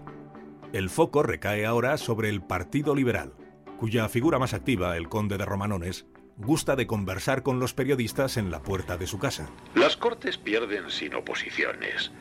El 0.74 0.92
foco 0.92 1.24
recae 1.24 1.66
ahora 1.66 1.98
sobre 1.98 2.30
el 2.30 2.44
Partido 2.44 2.94
Liberal, 2.94 3.34
cuya 3.80 4.08
figura 4.10 4.38
más 4.38 4.54
activa, 4.54 4.96
el 4.96 5.10
conde 5.10 5.40
de 5.40 5.46
Romanones, 5.46 6.06
gusta 6.36 6.76
de 6.76 6.86
conversar 6.86 7.42
con 7.42 7.60
los 7.60 7.74
periodistas 7.74 8.38
en 8.38 8.52
la 8.52 8.62
puerta 8.62 8.96
de 8.96 9.08
su 9.08 9.18
casa. 9.18 9.50
Las 9.74 9.98
Cortes 9.98 10.38
pierden 10.38 10.92
sin 10.92 11.16
oposiciones, 11.16 12.12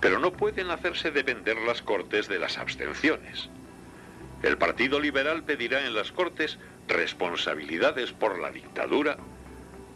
pero 0.00 0.18
no 0.18 0.32
pueden 0.32 0.70
hacerse 0.70 1.10
depender 1.10 1.56
las 1.66 1.80
Cortes 1.80 2.28
de 2.28 2.38
las 2.38 2.58
abstenciones. 2.58 3.48
El 4.42 4.58
Partido 4.58 5.00
Liberal 5.00 5.44
pedirá 5.44 5.86
en 5.86 5.94
las 5.94 6.12
Cortes 6.12 6.58
responsabilidades 6.88 8.12
por 8.12 8.38
la 8.38 8.50
dictadura, 8.50 9.16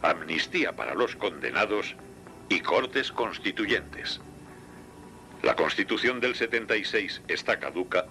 amnistía 0.02 0.74
para 0.76 0.94
los 0.94 1.16
condenados 1.16 1.96
y 2.48 2.60
Cortes 2.60 3.12
constituyentes. 3.12 4.20
La 5.42 5.54
Constitución 5.54 6.20
del 6.20 6.34
76 6.34 7.22
está 7.28 7.58
caduca 7.58 8.06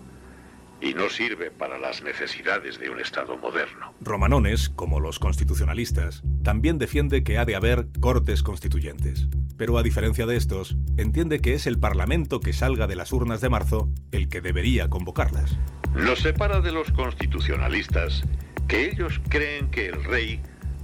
y 0.79 0.93
no 0.93 1.10
sirve 1.10 1.50
para 1.50 1.79
las 1.79 2.03
necesidades 2.03 2.79
de 2.79 2.89
un 2.89 3.00
Estado 3.00 3.38
moderno. 3.38 3.93
Romanones, 4.00 4.69
como 4.69 5.00
los 5.00 5.19
constitucionalistas, 5.19 6.22
también 6.43 6.77
defiende 6.77 7.24
que 7.24 7.38
ha 7.38 7.46
de 7.46 7.55
haber 7.55 7.88
cortes 8.00 8.43
constituyentes. 8.43 9.27
Pero 9.57 9.77
a 9.77 9.84
diferencia 9.84 10.27
de 10.27 10.38
estos, 10.38 10.77
entiende 10.98 11.39
que 11.39 11.55
es 11.55 11.65
el 11.65 11.79
Parlamento 11.79 12.39
que 12.39 12.53
salga 12.53 12.86
de 12.86 12.96
las 12.96 13.12
urnas 13.12 13.41
de 13.41 13.50
marzo 13.50 13.89
el 14.12 14.29
que 14.29 14.39
debería 14.39 14.89
convocarlas. 14.89 15.57
Nos 15.96 16.19
separa 16.19 16.62
de 16.62 16.72
los 16.72 16.91
constitucionalistas 16.91 18.24
que 18.67 18.86
ellos 18.86 19.21
creen 19.29 19.69
que 19.71 19.88
el 19.88 20.03
rey 20.03 20.41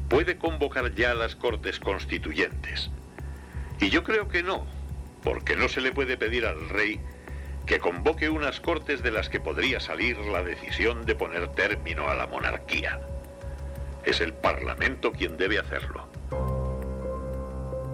puede 0.10 0.38
convocar 0.38 0.94
ya 0.96 1.14
las 1.14 1.36
cortes 1.36 1.80
constituyentes. 1.80 2.90
Y 3.80 3.90
yo 3.90 4.04
creo 4.04 4.28
que 4.28 4.44
no, 4.44 4.66
porque 5.24 5.56
no 5.56 5.68
se 5.68 5.82
le 5.82 5.92
puede 5.92 6.18
pedir 6.18 6.46
al 6.46 6.70
rey 6.70 7.00
que 7.66 7.80
convoque 7.80 8.30
unas 8.30 8.60
cortes 8.60 9.04
de 9.04 9.12
las 9.12 9.30
que 9.30 9.40
podría 9.40 9.80
salir 9.80 10.18
la 10.18 10.44
decisión 10.44 11.06
de 11.06 11.16
poner 11.16 11.50
término 11.50 12.10
a 12.10 12.16
la 12.16 12.28
monarquía. 12.28 13.00
Es 14.06 14.20
el 14.22 14.34
Parlamento 14.34 15.12
quien 15.12 15.38
debe 15.38 15.60
hacerlo. 15.60 16.08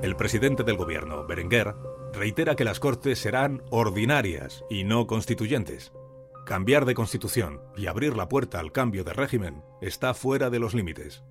El 0.01 0.15
presidente 0.15 0.63
del 0.63 0.77
gobierno, 0.77 1.25
Berenguer, 1.25 1.75
reitera 2.13 2.55
que 2.55 2.63
las 2.63 2.79
cortes 2.79 3.19
serán 3.19 3.61
ordinarias 3.69 4.63
y 4.69 4.85
no 4.85 5.05
constituyentes. 5.07 5.91
Cambiar 6.49 6.85
de 6.85 6.95
constitución 6.95 7.61
y 7.77 7.85
abrir 7.85 8.17
la 8.17 8.27
puerta 8.27 8.59
al 8.59 8.71
cambio 8.71 9.03
de 9.03 9.13
régimen 9.13 9.61
está 9.81 10.15
fuera 10.15 10.49
de 10.49 10.57
los 10.57 10.73
límites. 10.73 11.21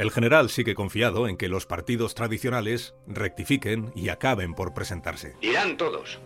El 0.00 0.10
general 0.10 0.50
sigue 0.50 0.74
confiado 0.74 1.28
en 1.28 1.36
que 1.36 1.46
los 1.46 1.64
partidos 1.64 2.16
tradicionales 2.16 2.96
rectifiquen 3.06 3.92
y 3.94 4.08
acaben 4.08 4.52
por 4.52 4.74
presentarse. 4.74 5.36
Irán 5.42 5.76
todos. 5.76 6.18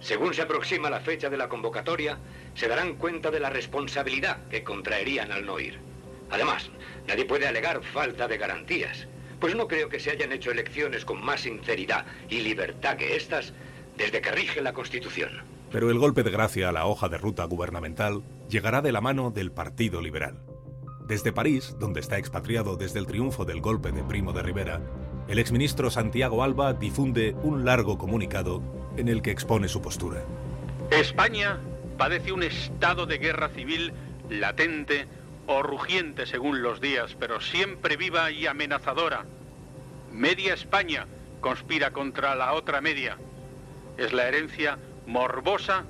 Según 0.00 0.32
se 0.32 0.40
aproxima 0.40 0.88
la 0.88 1.00
fecha 1.00 1.28
de 1.28 1.36
la 1.36 1.50
convocatoria, 1.50 2.16
se 2.54 2.68
darán 2.68 2.94
cuenta 2.94 3.30
de 3.30 3.40
la 3.40 3.50
responsabilidad 3.50 4.48
que 4.48 4.64
contraerían 4.64 5.30
al 5.30 5.44
no 5.44 5.60
ir. 5.60 5.78
Además, 6.30 6.70
nadie 7.06 7.26
puede 7.26 7.46
alegar 7.46 7.84
falta 7.84 8.26
de 8.26 8.38
garantías, 8.38 9.08
pues 9.38 9.54
no 9.54 9.68
creo 9.68 9.90
que 9.90 10.00
se 10.00 10.10
hayan 10.10 10.32
hecho 10.32 10.50
elecciones 10.50 11.04
con 11.04 11.22
más 11.22 11.42
sinceridad 11.42 12.06
y 12.30 12.40
libertad 12.40 12.96
que 12.96 13.16
estas 13.16 13.52
desde 13.98 14.22
que 14.22 14.32
rige 14.32 14.62
la 14.62 14.72
Constitución. 14.72 15.59
Pero 15.70 15.90
el 15.90 15.98
golpe 15.98 16.22
de 16.22 16.30
gracia 16.30 16.68
a 16.68 16.72
la 16.72 16.86
hoja 16.86 17.08
de 17.08 17.18
ruta 17.18 17.44
gubernamental 17.44 18.22
llegará 18.48 18.82
de 18.82 18.92
la 18.92 19.00
mano 19.00 19.30
del 19.30 19.52
Partido 19.52 20.00
Liberal. 20.00 20.42
Desde 21.06 21.32
París, 21.32 21.76
donde 21.78 22.00
está 22.00 22.18
expatriado 22.18 22.76
desde 22.76 22.98
el 22.98 23.06
triunfo 23.06 23.44
del 23.44 23.60
golpe 23.60 23.92
de 23.92 24.02
Primo 24.02 24.32
de 24.32 24.42
Rivera, 24.42 24.80
el 25.28 25.38
exministro 25.38 25.90
Santiago 25.90 26.42
Alba 26.42 26.72
difunde 26.72 27.36
un 27.42 27.64
largo 27.64 27.98
comunicado 27.98 28.62
en 28.96 29.08
el 29.08 29.22
que 29.22 29.30
expone 29.30 29.68
su 29.68 29.80
postura. 29.80 30.24
España 30.90 31.60
padece 31.96 32.32
un 32.32 32.42
estado 32.42 33.06
de 33.06 33.18
guerra 33.18 33.48
civil 33.50 33.92
latente 34.28 35.06
o 35.46 35.62
rugiente 35.62 36.26
según 36.26 36.62
los 36.62 36.80
días, 36.80 37.16
pero 37.18 37.40
siempre 37.40 37.96
viva 37.96 38.30
y 38.32 38.46
amenazadora. 38.46 39.24
Media 40.12 40.54
España 40.54 41.06
conspira 41.40 41.92
contra 41.92 42.34
la 42.34 42.54
otra 42.54 42.80
media. 42.80 43.18
Es 43.98 44.12
la 44.12 44.26
herencia 44.26 44.78
morbosa 45.10 45.82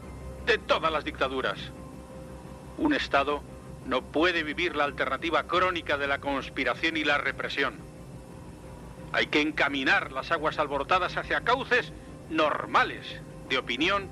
de 0.46 0.56
todas 0.56 0.90
las 0.90 1.04
dictaduras. 1.04 1.58
Un 2.78 2.94
Estado 2.94 3.42
no 3.84 4.00
puede 4.00 4.42
vivir 4.42 4.74
la 4.74 4.84
alternativa 4.84 5.42
crónica 5.42 5.98
de 5.98 6.06
la 6.06 6.20
conspiración 6.20 6.96
y 6.96 7.04
la 7.04 7.18
represión. 7.18 7.74
Hay 9.12 9.26
que 9.26 9.42
encaminar 9.42 10.10
las 10.12 10.30
aguas 10.30 10.58
alborotadas 10.58 11.18
hacia 11.18 11.42
cauces 11.42 11.92
normales 12.30 13.20
de 13.50 13.58
opinión 13.58 14.08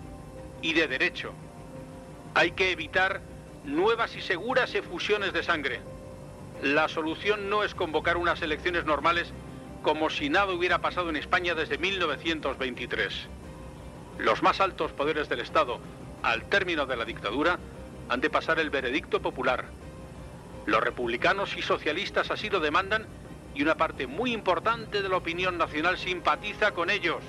y 0.60 0.74
de 0.74 0.86
derecho. 0.88 1.32
Hay 2.34 2.50
que 2.50 2.70
evitar 2.70 3.22
nuevas 3.64 4.14
y 4.14 4.20
seguras 4.20 4.74
efusiones 4.74 5.32
de 5.32 5.42
sangre. 5.42 5.80
La 6.62 6.86
solución 6.88 7.48
no 7.48 7.64
es 7.64 7.74
convocar 7.74 8.18
unas 8.18 8.42
elecciones 8.42 8.84
normales 8.84 9.32
como 9.82 10.10
si 10.10 10.28
nada 10.28 10.52
hubiera 10.52 10.80
pasado 10.82 11.08
en 11.08 11.16
España 11.16 11.54
desde 11.54 11.78
1923. 11.78 13.28
Los 14.18 14.42
más 14.42 14.60
altos 14.60 14.92
poderes 14.92 15.28
del 15.28 15.40
Estado, 15.40 15.78
al 16.22 16.48
término 16.48 16.86
de 16.86 16.96
la 16.96 17.04
dictadura, 17.04 17.58
han 18.08 18.20
de 18.20 18.30
pasar 18.30 18.58
el 18.58 18.68
veredicto 18.68 19.22
popular. 19.22 19.66
Los 20.66 20.82
republicanos 20.82 21.56
y 21.56 21.62
socialistas 21.62 22.30
así 22.30 22.50
lo 22.50 22.58
demandan 22.58 23.06
y 23.54 23.62
una 23.62 23.76
parte 23.76 24.06
muy 24.06 24.32
importante 24.32 25.02
de 25.02 25.08
la 25.08 25.16
opinión 25.16 25.56
nacional 25.56 25.98
simpatiza 25.98 26.72
con 26.72 26.90
ellos. 26.90 27.22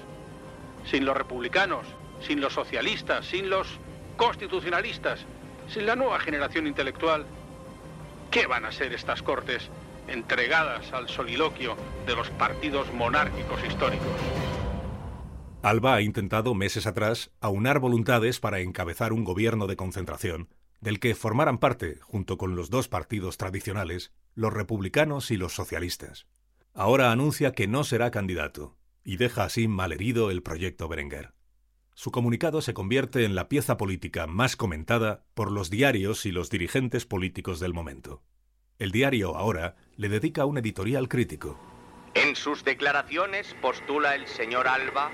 Sin 0.86 1.06
los 1.06 1.16
republicanos, 1.16 1.86
sin 2.22 2.42
los 2.42 2.54
socialistas, 2.54 3.26
sin 3.26 3.50
los 3.50 3.68
constitucionalistas, 4.18 5.26
sin 5.68 5.86
la 5.86 5.96
nueva 5.96 6.20
generación 6.20 6.66
intelectual, 6.66 7.26
¿qué 8.32 8.48
van 8.48 8.66
a 8.66 8.72
ser 8.72 8.94
estas 8.94 9.22
cortes 9.22 9.70
entregadas 10.08 10.92
al 10.92 11.08
soliloquio 11.08 11.78
de 12.08 12.16
los 12.16 12.30
partidos 12.32 12.92
monárquicos 12.94 13.64
históricos? 13.64 14.39
Alba 15.62 15.96
ha 15.96 16.02
intentado 16.02 16.56
meses 16.56 16.88
atrás 16.88 17.32
aunar 17.42 17.80
voluntades 17.80 18.40
para 18.40 18.62
encabezar 18.62 19.12
un 19.12 19.26
gobierno 19.26 19.68
de 19.68 19.76
concentración 19.76 20.48
del 20.80 21.02
que 21.02 21.16
formaran 21.16 21.58
parte, 21.58 21.98
junto 22.02 22.38
con 22.38 22.56
los 22.56 22.70
dos 22.70 22.88
partidos 22.88 23.38
tradicionales, 23.38 24.14
los 24.34 24.54
republicanos 24.54 25.32
y 25.32 25.36
los 25.36 25.54
socialistas. 25.54 26.28
Ahora 26.74 27.12
anuncia 27.12 27.52
que 27.52 27.68
no 27.68 27.84
será 27.84 28.10
candidato 28.12 28.78
y 29.04 29.18
deja 29.18 29.44
así 29.44 29.68
malherido 29.68 30.32
el 30.32 30.42
proyecto 30.42 30.88
Berenguer. 30.88 31.34
Su 31.94 32.12
comunicado 32.12 32.62
se 32.62 32.74
convierte 32.74 33.26
en 33.26 33.36
la 33.36 33.50
pieza 33.50 33.76
política 33.76 34.28
más 34.28 34.56
comentada 34.56 35.26
por 35.34 35.52
los 35.52 35.70
diarios 35.70 36.26
y 36.26 36.32
los 36.32 36.50
dirigentes 36.50 37.06
políticos 37.06 37.60
del 37.60 37.74
momento. 37.74 38.24
El 38.78 38.92
diario 38.92 39.36
ahora 39.36 39.76
le 39.98 40.08
dedica 40.08 40.46
un 40.46 40.58
editorial 40.58 41.10
crítico. 41.10 41.60
En 42.14 42.36
sus 42.36 42.64
declaraciones 42.64 43.54
postula 43.62 44.16
el 44.16 44.28
señor 44.28 44.68
Alba 44.68 45.12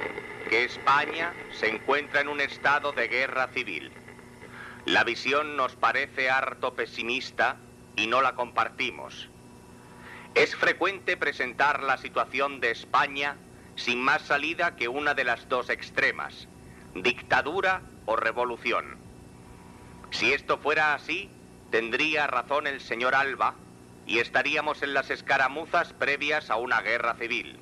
que 0.50 0.64
España 0.64 1.34
se 1.52 1.68
encuentra 1.70 2.22
en 2.22 2.30
un 2.30 2.40
estado 2.40 2.94
de 2.94 3.08
guerra 3.08 3.48
civil. 3.48 3.92
La 4.86 5.04
visión 5.04 5.58
nos 5.58 5.76
parece 5.76 6.30
harto 6.30 6.74
pesimista 6.76 7.58
y 7.96 8.08
no 8.08 8.22
la 8.22 8.36
compartimos. 8.36 9.30
Es 10.36 10.56
frecuente 10.56 11.18
presentar 11.18 11.82
la 11.84 11.98
situación 11.98 12.60
de 12.60 12.72
España 12.72 13.38
sin 13.76 14.02
más 14.02 14.22
salida 14.22 14.76
que 14.76 14.88
una 14.88 15.14
de 15.14 15.24
las 15.24 15.50
dos 15.50 15.70
extremas, 15.70 16.48
dictadura 16.94 17.82
o 18.06 18.16
revolución. 18.16 18.98
Si 20.12 20.32
esto 20.34 20.60
fuera 20.60 20.94
así, 20.94 21.30
tendría 21.72 22.28
razón 22.28 22.68
el 22.68 22.80
señor 22.80 23.16
Alba 23.16 23.65
y 24.06 24.20
estaríamos 24.20 24.84
en 24.84 24.94
las 24.94 25.10
escaramuzas 25.10 25.94
previas 25.94 26.50
a 26.50 26.58
una 26.58 26.82
guerra 26.82 27.16
civil. 27.16 27.60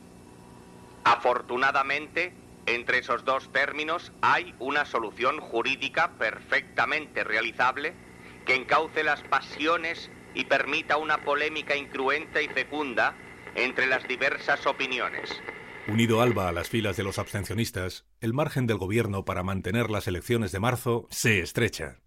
Afortunadamente, 1.03 2.33
entre 2.65 2.99
esos 2.99 3.25
dos 3.25 3.51
términos 3.51 4.11
hay 4.21 4.55
una 4.59 4.85
solución 4.85 5.39
jurídica 5.39 6.13
perfectamente 6.17 7.23
realizable 7.23 7.93
que 8.45 8.55
encauce 8.55 9.03
las 9.03 9.21
pasiones 9.23 10.09
y 10.33 10.45
permita 10.45 10.97
una 10.97 11.23
polémica 11.23 11.75
incruenta 11.75 12.41
y 12.41 12.47
fecunda 12.47 13.15
entre 13.55 13.85
las 13.85 14.07
diversas 14.07 14.65
opiniones. 14.65 15.29
Unido 15.87 16.21
Alba 16.21 16.47
a 16.47 16.53
las 16.53 16.69
filas 16.69 16.95
de 16.95 17.03
los 17.03 17.19
abstencionistas, 17.19 18.05
el 18.21 18.33
margen 18.33 18.67
del 18.67 18.77
gobierno 18.77 19.25
para 19.25 19.43
mantener 19.43 19.89
las 19.89 20.07
elecciones 20.07 20.53
de 20.53 20.61
marzo 20.61 21.07
se 21.09 21.41
estrecha. 21.41 22.02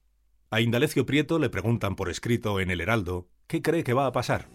A 0.49 0.61
Indalecio 0.61 1.07
Prieto 1.07 1.41
le 1.41 1.51
preguntan 1.51 1.97
por 1.97 2.09
escrito 2.09 2.61
en 2.61 2.71
El 2.71 2.81
Heraldo 2.81 3.27
qué 3.49 3.63
cree 3.63 3.83
que 3.83 3.95
va 3.95 4.07
a 4.07 4.13
pasar. 4.13 4.47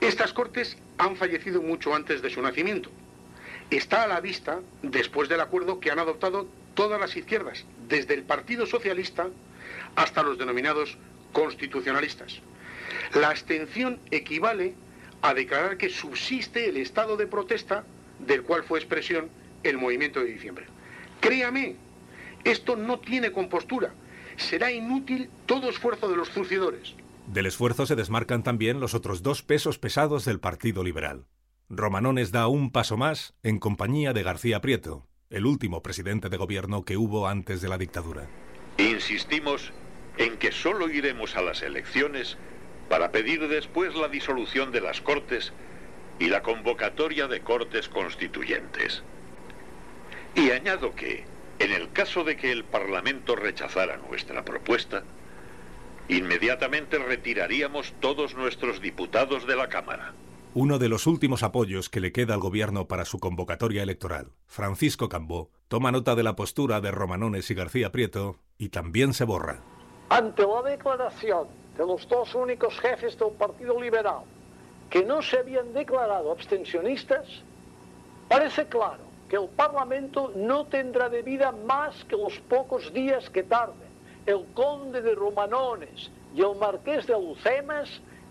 Estas 0.00 0.32
cortes 0.32 0.78
han 0.96 1.16
fallecido 1.16 1.60
mucho 1.60 1.92
antes 1.92 2.22
de 2.22 2.30
su 2.30 2.40
nacimiento. 2.40 2.88
Está 3.68 4.04
a 4.04 4.06
la 4.06 4.20
vista, 4.20 4.60
después 4.82 5.28
del 5.28 5.40
acuerdo 5.40 5.80
que 5.80 5.90
han 5.90 5.98
adoptado 5.98 6.48
todas 6.74 7.00
las 7.00 7.16
izquierdas, 7.16 7.64
desde 7.88 8.14
el 8.14 8.22
Partido 8.22 8.64
Socialista 8.64 9.28
hasta 9.96 10.22
los 10.22 10.38
denominados 10.38 10.96
constitucionalistas. 11.32 12.40
La 13.14 13.30
abstención 13.30 13.98
equivale 14.12 14.74
a 15.20 15.34
declarar 15.34 15.78
que 15.78 15.90
subsiste 15.90 16.68
el 16.68 16.76
estado 16.76 17.16
de 17.16 17.26
protesta 17.26 17.84
del 18.20 18.44
cual 18.44 18.62
fue 18.62 18.78
expresión 18.78 19.30
el 19.64 19.78
movimiento 19.78 20.20
de 20.20 20.26
diciembre. 20.26 20.66
Créame, 21.20 21.74
esto 22.44 22.76
no 22.76 23.00
tiene 23.00 23.32
compostura. 23.32 23.92
Será 24.40 24.72
inútil 24.72 25.30
todo 25.46 25.68
esfuerzo 25.68 26.08
de 26.08 26.16
los 26.16 26.30
zurcidores. 26.30 26.94
Del 27.26 27.46
esfuerzo 27.46 27.86
se 27.86 27.94
desmarcan 27.94 28.42
también 28.42 28.80
los 28.80 28.94
otros 28.94 29.22
dos 29.22 29.42
pesos 29.42 29.78
pesados 29.78 30.24
del 30.24 30.40
Partido 30.40 30.82
Liberal. 30.82 31.26
Romanones 31.68 32.32
da 32.32 32.48
un 32.48 32.72
paso 32.72 32.96
más 32.96 33.34
en 33.42 33.58
compañía 33.58 34.12
de 34.12 34.22
García 34.22 34.60
Prieto, 34.60 35.06
el 35.28 35.46
último 35.46 35.82
presidente 35.82 36.28
de 36.28 36.36
gobierno 36.38 36.84
que 36.84 36.96
hubo 36.96 37.28
antes 37.28 37.60
de 37.60 37.68
la 37.68 37.78
dictadura. 37.78 38.28
Insistimos 38.78 39.72
en 40.16 40.38
que 40.38 40.50
solo 40.50 40.90
iremos 40.90 41.36
a 41.36 41.42
las 41.42 41.62
elecciones 41.62 42.36
para 42.88 43.12
pedir 43.12 43.46
después 43.46 43.94
la 43.94 44.08
disolución 44.08 44.72
de 44.72 44.80
las 44.80 45.00
Cortes 45.00 45.52
y 46.18 46.28
la 46.28 46.42
convocatoria 46.42 47.28
de 47.28 47.40
cortes 47.40 47.88
constituyentes. 47.88 49.02
Y 50.34 50.50
añado 50.50 50.94
que, 50.94 51.24
en 51.60 51.72
el 51.72 51.92
caso 51.92 52.24
de 52.24 52.36
que 52.36 52.50
el 52.50 52.64
Parlamento 52.64 53.36
rechazara 53.36 53.98
nuestra 53.98 54.44
propuesta, 54.44 55.04
inmediatamente 56.08 56.98
retiraríamos 56.98 57.92
todos 58.00 58.34
nuestros 58.34 58.80
diputados 58.80 59.46
de 59.46 59.56
la 59.56 59.68
Cámara. 59.68 60.14
Uno 60.54 60.78
de 60.78 60.88
los 60.88 61.06
últimos 61.06 61.42
apoyos 61.42 61.90
que 61.90 62.00
le 62.00 62.12
queda 62.12 62.32
al 62.32 62.40
gobierno 62.40 62.88
para 62.88 63.04
su 63.04 63.20
convocatoria 63.20 63.82
electoral, 63.82 64.32
Francisco 64.46 65.10
Cambó, 65.10 65.50
toma 65.68 65.92
nota 65.92 66.14
de 66.14 66.22
la 66.22 66.34
postura 66.34 66.80
de 66.80 66.90
Romanones 66.90 67.50
y 67.50 67.54
García 67.54 67.92
Prieto 67.92 68.36
y 68.56 68.70
también 68.70 69.12
se 69.12 69.24
borra. 69.24 69.60
Ante 70.08 70.42
la 70.46 70.62
declaración 70.62 71.46
de 71.76 71.86
los 71.86 72.08
dos 72.08 72.34
únicos 72.34 72.80
jefes 72.80 73.18
del 73.18 73.32
Partido 73.32 73.80
Liberal 73.80 74.22
que 74.88 75.04
no 75.04 75.20
se 75.20 75.38
habían 75.38 75.72
declarado 75.74 76.32
abstencionistas, 76.32 77.26
parece 78.28 78.66
claro 78.66 79.09
que 79.30 79.36
el 79.36 79.48
Parlamento 79.48 80.32
no 80.34 80.66
tendrá 80.66 81.08
de 81.08 81.22
vida 81.22 81.52
más 81.52 82.04
que 82.04 82.16
los 82.16 82.38
pocos 82.40 82.92
días 82.92 83.30
que 83.30 83.44
tarden 83.44 83.88
el 84.26 84.44
conde 84.54 85.00
de 85.00 85.14
Romanones 85.14 86.10
y 86.34 86.42
el 86.42 86.56
marqués 86.56 87.06
de 87.06 87.14
Lucemas 87.14 87.88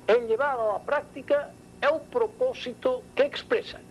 en 0.07 0.27
llevar 0.27 0.59
a 0.59 0.73
la 0.73 0.79
práctica 0.79 1.51
el 1.81 2.01
propósito 2.11 3.01
que 3.15 3.23
expresan. 3.23 3.81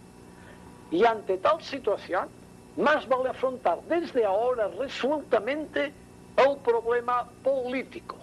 Y 0.90 1.04
ante 1.04 1.38
tal 1.38 1.62
situación, 1.62 2.28
más 2.76 3.08
vale 3.08 3.30
afrontar 3.30 3.80
desde 3.88 4.24
ahora 4.24 4.68
resueltamente 4.68 5.92
el 6.36 6.56
problema 6.58 7.28
político 7.42 8.18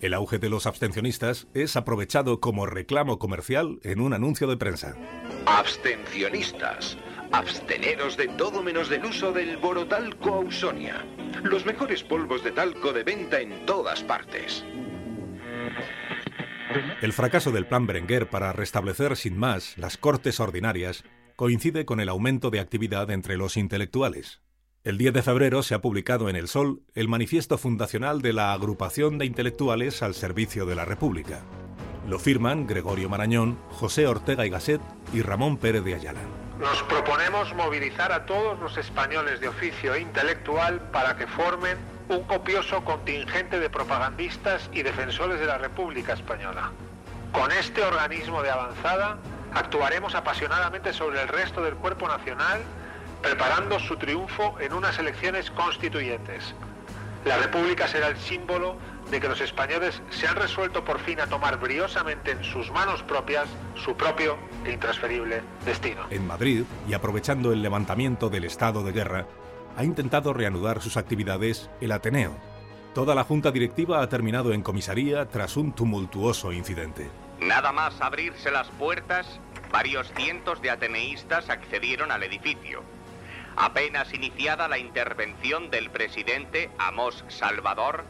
el 0.00 0.14
auge 0.14 0.38
de 0.38 0.50
los 0.50 0.66
abstencionistas 0.66 1.46
es 1.54 1.76
aprovechado 1.76 2.40
como 2.40 2.66
reclamo 2.66 3.18
comercial 3.18 3.80
en 3.82 4.00
un 4.00 4.12
anuncio 4.12 4.46
de 4.46 4.56
prensa. 4.56 4.94
Abstencionistas. 5.46 6.98
Absteneros 7.36 8.16
de 8.16 8.28
todo 8.28 8.62
menos 8.62 8.88
del 8.88 9.04
uso 9.04 9.30
del 9.30 9.58
borotalco 9.58 10.36
ausonia. 10.36 11.04
Los 11.42 11.66
mejores 11.66 12.02
polvos 12.02 12.42
de 12.42 12.50
talco 12.50 12.94
de 12.94 13.04
venta 13.04 13.38
en 13.38 13.66
todas 13.66 14.02
partes. 14.02 14.64
El 17.02 17.12
fracaso 17.12 17.50
del 17.50 17.66
plan 17.66 17.86
Berenguer 17.86 18.30
para 18.30 18.54
restablecer 18.54 19.18
sin 19.18 19.36
más 19.36 19.76
las 19.76 19.98
cortes 19.98 20.40
ordinarias 20.40 21.04
coincide 21.36 21.84
con 21.84 22.00
el 22.00 22.08
aumento 22.08 22.48
de 22.48 22.58
actividad 22.60 23.10
entre 23.10 23.36
los 23.36 23.58
intelectuales. 23.58 24.40
El 24.82 24.96
10 24.96 25.12
de 25.12 25.22
febrero 25.22 25.62
se 25.62 25.74
ha 25.74 25.82
publicado 25.82 26.30
en 26.30 26.36
El 26.36 26.48
Sol 26.48 26.84
el 26.94 27.06
manifiesto 27.06 27.58
fundacional 27.58 28.22
de 28.22 28.32
la 28.32 28.54
Agrupación 28.54 29.18
de 29.18 29.26
Intelectuales 29.26 30.02
al 30.02 30.14
Servicio 30.14 30.64
de 30.64 30.74
la 30.74 30.86
República. 30.86 31.42
Lo 32.08 32.18
firman 32.18 32.66
Gregorio 32.66 33.10
Marañón, 33.10 33.58
José 33.72 34.06
Ortega 34.06 34.46
y 34.46 34.48
Gasset 34.48 34.80
y 35.12 35.20
Ramón 35.20 35.58
Pérez 35.58 35.84
de 35.84 35.96
Ayala. 35.96 36.45
Nos 36.58 36.82
proponemos 36.84 37.52
movilizar 37.54 38.12
a 38.12 38.24
todos 38.24 38.58
los 38.58 38.78
españoles 38.78 39.40
de 39.40 39.48
oficio 39.48 39.94
e 39.94 40.00
intelectual 40.00 40.80
para 40.90 41.14
que 41.14 41.26
formen 41.26 41.76
un 42.08 42.22
copioso 42.24 42.82
contingente 42.82 43.60
de 43.60 43.68
propagandistas 43.68 44.70
y 44.72 44.82
defensores 44.82 45.38
de 45.38 45.46
la 45.46 45.58
República 45.58 46.14
Española. 46.14 46.72
Con 47.32 47.52
este 47.52 47.82
organismo 47.82 48.42
de 48.42 48.50
avanzada 48.50 49.18
actuaremos 49.52 50.14
apasionadamente 50.14 50.94
sobre 50.94 51.20
el 51.20 51.28
resto 51.28 51.62
del 51.62 51.74
cuerpo 51.74 52.08
nacional 52.08 52.62
preparando 53.20 53.78
su 53.78 53.96
triunfo 53.96 54.56
en 54.60 54.72
unas 54.72 54.98
elecciones 54.98 55.50
constituyentes. 55.50 56.54
La 57.24 57.36
República 57.36 57.88
será 57.88 58.06
el 58.08 58.16
símbolo 58.16 58.76
de 59.10 59.20
que 59.20 59.28
los 59.28 59.40
españoles 59.40 60.02
se 60.10 60.26
han 60.26 60.36
resuelto 60.36 60.84
por 60.84 60.98
fin 61.00 61.20
a 61.20 61.26
tomar 61.26 61.58
briosamente 61.58 62.32
en 62.32 62.44
sus 62.44 62.70
manos 62.70 63.02
propias 63.02 63.48
su 63.74 63.96
propio 63.96 64.36
e 64.64 64.72
intransferible 64.72 65.42
destino. 65.64 66.06
En 66.10 66.26
Madrid, 66.26 66.64
y 66.88 66.94
aprovechando 66.94 67.52
el 67.52 67.62
levantamiento 67.62 68.28
del 68.28 68.44
estado 68.44 68.82
de 68.82 68.92
guerra, 68.92 69.26
ha 69.76 69.84
intentado 69.84 70.32
reanudar 70.32 70.80
sus 70.80 70.96
actividades 70.96 71.70
el 71.80 71.92
Ateneo. 71.92 72.36
Toda 72.94 73.14
la 73.14 73.24
junta 73.24 73.50
directiva 73.50 74.00
ha 74.00 74.08
terminado 74.08 74.52
en 74.52 74.62
comisaría 74.62 75.28
tras 75.28 75.56
un 75.56 75.72
tumultuoso 75.72 76.52
incidente. 76.52 77.10
Nada 77.40 77.70
más 77.70 78.00
abrirse 78.00 78.50
las 78.50 78.68
puertas, 78.68 79.38
varios 79.70 80.10
cientos 80.16 80.62
de 80.62 80.70
ateneístas 80.70 81.50
accedieron 81.50 82.10
al 82.10 82.22
edificio. 82.22 82.82
Apenas 83.54 84.12
iniciada 84.14 84.68
la 84.68 84.78
intervención 84.78 85.70
del 85.70 85.90
presidente 85.90 86.70
Amos 86.78 87.24
Salvador, 87.28 88.04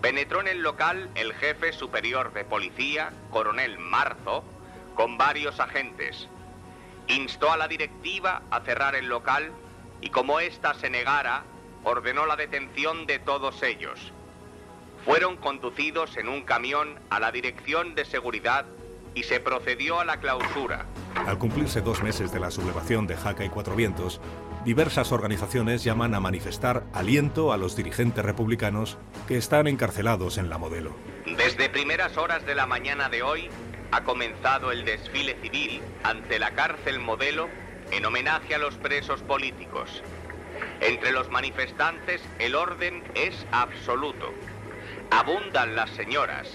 penetró 0.00 0.40
en 0.40 0.48
el 0.48 0.62
local 0.62 1.10
el 1.14 1.32
jefe 1.34 1.72
superior 1.72 2.32
de 2.32 2.44
policía, 2.44 3.12
coronel 3.30 3.78
Marzo, 3.78 4.44
con 4.94 5.18
varios 5.18 5.60
agentes. 5.60 6.28
Instó 7.08 7.52
a 7.52 7.56
la 7.56 7.68
directiva 7.68 8.42
a 8.50 8.60
cerrar 8.60 8.94
el 8.94 9.06
local 9.06 9.52
y 10.00 10.10
como 10.10 10.40
ésta 10.40 10.74
se 10.74 10.90
negara, 10.90 11.44
ordenó 11.84 12.26
la 12.26 12.36
detención 12.36 13.06
de 13.06 13.18
todos 13.18 13.62
ellos. 13.62 14.12
Fueron 15.04 15.36
conducidos 15.36 16.16
en 16.16 16.28
un 16.28 16.42
camión 16.42 16.98
a 17.10 17.20
la 17.20 17.30
Dirección 17.30 17.94
de 17.94 18.04
Seguridad 18.04 18.66
y 19.14 19.22
se 19.22 19.40
procedió 19.40 20.00
a 20.00 20.04
la 20.04 20.18
clausura. 20.18 20.84
Al 21.14 21.38
cumplirse 21.38 21.80
dos 21.80 22.02
meses 22.02 22.32
de 22.32 22.40
la 22.40 22.50
sublevación 22.50 23.06
de 23.06 23.16
Jaca 23.16 23.44
y 23.44 23.48
Cuatro 23.48 23.74
Vientos, 23.74 24.20
diversas 24.66 25.12
organizaciones 25.12 25.84
llaman 25.84 26.12
a 26.16 26.18
manifestar 26.18 26.82
aliento 26.92 27.52
a 27.52 27.56
los 27.56 27.76
dirigentes 27.76 28.24
republicanos 28.24 28.98
que 29.28 29.36
están 29.36 29.68
encarcelados 29.68 30.38
en 30.38 30.50
la 30.50 30.58
modelo. 30.58 30.96
Desde 31.24 31.70
primeras 31.70 32.16
horas 32.16 32.44
de 32.44 32.56
la 32.56 32.66
mañana 32.66 33.08
de 33.08 33.22
hoy 33.22 33.48
ha 33.92 34.02
comenzado 34.02 34.72
el 34.72 34.84
desfile 34.84 35.36
civil 35.40 35.80
ante 36.02 36.40
la 36.40 36.50
cárcel 36.50 36.98
modelo 36.98 37.48
en 37.92 38.04
homenaje 38.06 38.56
a 38.56 38.58
los 38.58 38.74
presos 38.74 39.22
políticos. 39.22 40.02
Entre 40.80 41.12
los 41.12 41.30
manifestantes 41.30 42.20
el 42.40 42.56
orden 42.56 43.04
es 43.14 43.46
absoluto. 43.52 44.34
Abundan 45.12 45.76
las 45.76 45.90
señoras. 45.90 46.48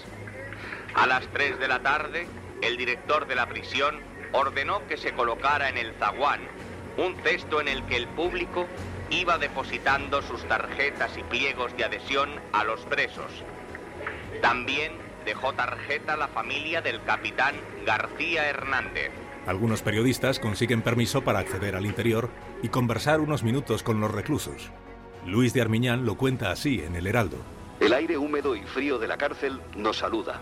A 0.96 1.08
las 1.08 1.26
3 1.28 1.60
de 1.60 1.68
la 1.70 1.82
tarde, 1.82 2.28
el 2.62 2.76
director 2.76 3.26
de 3.26 3.36
la 3.36 3.48
prisión 3.48 4.02
ordenó 4.34 4.86
que 4.88 4.98
se 4.98 5.14
colocara 5.14 5.70
en 5.70 5.78
el 5.78 5.94
zaguán 5.94 6.42
un 6.98 7.16
cesto 7.24 7.62
en 7.62 7.68
el 7.68 7.84
que 7.86 7.98
el 7.98 8.08
público 8.08 8.68
iba 9.10 9.38
depositando 9.38 10.22
sus 10.22 10.44
tarjetas 10.48 11.18
y 11.18 11.24
pliegos 11.24 11.76
de 11.78 11.86
adhesión 11.86 12.30
a 12.54 12.64
los 12.64 12.82
presos. 12.82 13.32
También 14.42 14.94
dejó 15.26 15.54
tarjeta 15.54 16.16
la 16.16 16.28
familia 16.28 16.82
del 16.82 17.04
capitán 17.04 17.56
García 17.86 18.48
Hernández. 18.50 19.12
Algunos 19.46 19.82
periodistas 19.82 20.40
consiguen 20.40 20.82
permiso 20.82 21.24
para 21.24 21.40
acceder 21.40 21.76
al 21.76 21.86
interior 21.86 22.30
y 22.62 22.70
conversar 22.70 23.20
unos 23.20 23.44
minutos 23.44 23.84
con 23.84 24.00
los 24.00 24.12
reclusos. 24.12 24.72
Luis 25.26 25.54
de 25.54 25.62
Armiñán 25.62 26.06
lo 26.06 26.16
cuenta 26.16 26.52
así 26.52 26.82
en 26.82 26.96
El 26.96 27.08
Heraldo. 27.08 27.38
El 27.80 27.94
aire 27.94 28.18
húmedo 28.18 28.56
y 28.56 28.62
frío 28.64 29.00
de 29.00 29.08
la 29.08 29.18
cárcel 29.18 29.60
nos 29.76 29.98
saluda. 29.98 30.42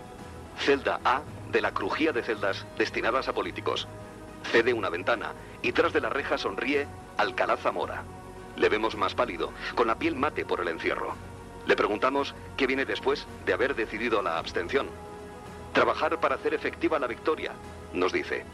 Celda 0.58 1.00
A 1.04 1.22
de 1.50 1.60
la 1.62 1.72
crujía 1.72 2.12
de 2.12 2.22
celdas 2.22 2.66
destinadas 2.76 3.28
a 3.28 3.32
políticos. 3.32 3.88
Cede 4.44 4.72
una 4.72 4.88
ventana 4.88 5.32
y 5.62 5.72
tras 5.72 5.92
de 5.92 6.00
la 6.00 6.08
reja 6.08 6.38
sonríe 6.38 6.86
Alcalá 7.16 7.56
Zamora. 7.56 8.02
Le 8.56 8.68
vemos 8.68 8.96
más 8.96 9.14
pálido, 9.14 9.52
con 9.74 9.86
la 9.86 9.98
piel 9.98 10.16
mate 10.16 10.44
por 10.44 10.60
el 10.60 10.68
encierro. 10.68 11.14
Le 11.66 11.76
preguntamos 11.76 12.34
qué 12.56 12.66
viene 12.66 12.84
después 12.84 13.26
de 13.46 13.52
haber 13.52 13.74
decidido 13.74 14.22
la 14.22 14.38
abstención. 14.38 14.88
Trabajar 15.72 16.18
para 16.20 16.34
hacer 16.34 16.54
efectiva 16.54 16.98
la 16.98 17.06
victoria, 17.06 17.52
nos 17.92 18.12
dice. 18.12 18.44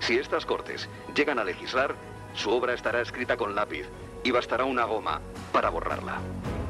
Si 0.00 0.16
estas 0.16 0.46
cortes 0.46 0.88
llegan 1.14 1.38
a 1.38 1.44
legislar, 1.44 1.94
su 2.34 2.50
obra 2.50 2.74
estará 2.74 3.00
escrita 3.00 3.36
con 3.36 3.54
lápiz 3.54 3.88
y 4.24 4.30
bastará 4.30 4.64
una 4.64 4.84
goma 4.84 5.20
para 5.52 5.70
borrarla. 5.70 6.18